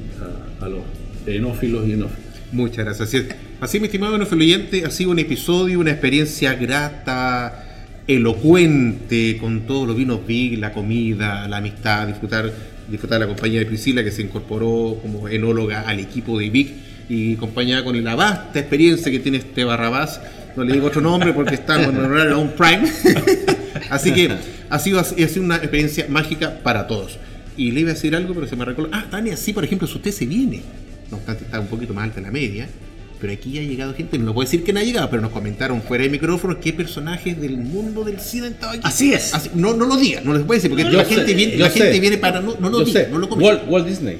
[0.60, 0.80] a, a los
[1.26, 2.24] enófilos y enófilos.
[2.52, 3.08] Muchas gracias.
[3.08, 3.26] Así, es.
[3.60, 7.64] Así, mi estimado oyente, ha sido un episodio, una experiencia grata,
[8.06, 12.52] elocuente, con todos los vinos big, la comida, la amistad, disfrutar,
[12.90, 16.68] disfrutar la compañía de Priscila que se incorporó como enóloga al equipo de Vic
[17.08, 20.20] y acompañada con la vasta experiencia que tiene este Barrabás.
[20.56, 22.88] No le digo otro nombre porque está en horario un prime.
[23.90, 24.30] Así que
[24.70, 27.18] ha sido, ha sido una experiencia mágica para todos.
[27.56, 28.88] Y le iba a decir algo, pero se me recordó.
[28.92, 30.62] Ah, Tania, sí, por ejemplo, si usted se viene,
[31.10, 32.68] no obstante está un poquito más alta la media,
[33.20, 35.80] pero aquí ha llegado gente, no puedo decir que no ha llegado, pero nos comentaron
[35.82, 38.80] fuera de micrófono qué personajes del mundo del cine han estado aquí.
[38.84, 39.34] Así es.
[39.34, 41.56] Así- no, no lo diga, no les puede decir, porque Yo la, sé, gente viene,
[41.56, 41.78] yo la sé.
[41.80, 42.40] gente viene para.
[42.40, 43.54] No, no lo diga, sé, no lo comenta.
[43.54, 44.18] Walt, Walt Disney.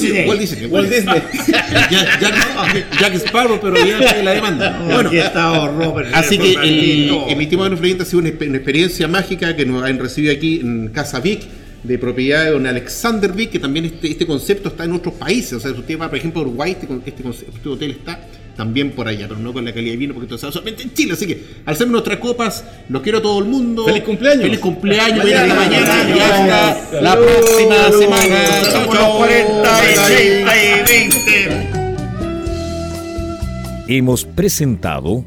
[0.00, 0.26] Disney.
[0.28, 0.66] Walt Disney.
[0.66, 1.22] Walt Disney.
[1.90, 4.78] Jack, Jack- Jack Sparrow, pero ya en la demanda.
[4.84, 6.08] Bueno, aquí está Robert.
[6.14, 9.82] Así que el, el mi estimado ha sido una, exper- una experiencia mágica que nos
[9.82, 11.42] han recibido aquí en Casa Vic,
[11.82, 15.52] de propiedad de don Alexander Vic, que también este, este concepto está en otros países.
[15.54, 18.20] O sea, si usted va, por ejemplo, a Uruguay, este, este, conce- este hotel está
[18.58, 21.12] también por allá, pero no con la calidad de vino, porque hace solamente en Chile.
[21.12, 23.84] Así que, al ser nuestras copas, los quiero a todo el mundo.
[23.84, 24.42] ¡Feliz cumpleaños!
[24.42, 25.24] ¡Feliz cumpleaños!
[25.24, 26.68] Mañana, Mañana, mañana, y mañana.
[26.70, 28.44] hasta la próxima semana.
[28.64, 29.18] Chao, Somos los chao.
[29.18, 30.84] 40 y Bye, bye.
[30.84, 31.46] 30 y
[33.86, 33.94] 20.
[33.96, 35.24] Hemos presentado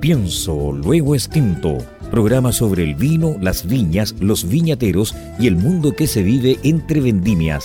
[0.00, 1.78] Pienso, luego extinto.
[2.12, 7.00] Programa sobre el vino, las viñas, los viñateros y el mundo que se vive entre
[7.00, 7.64] vendimias.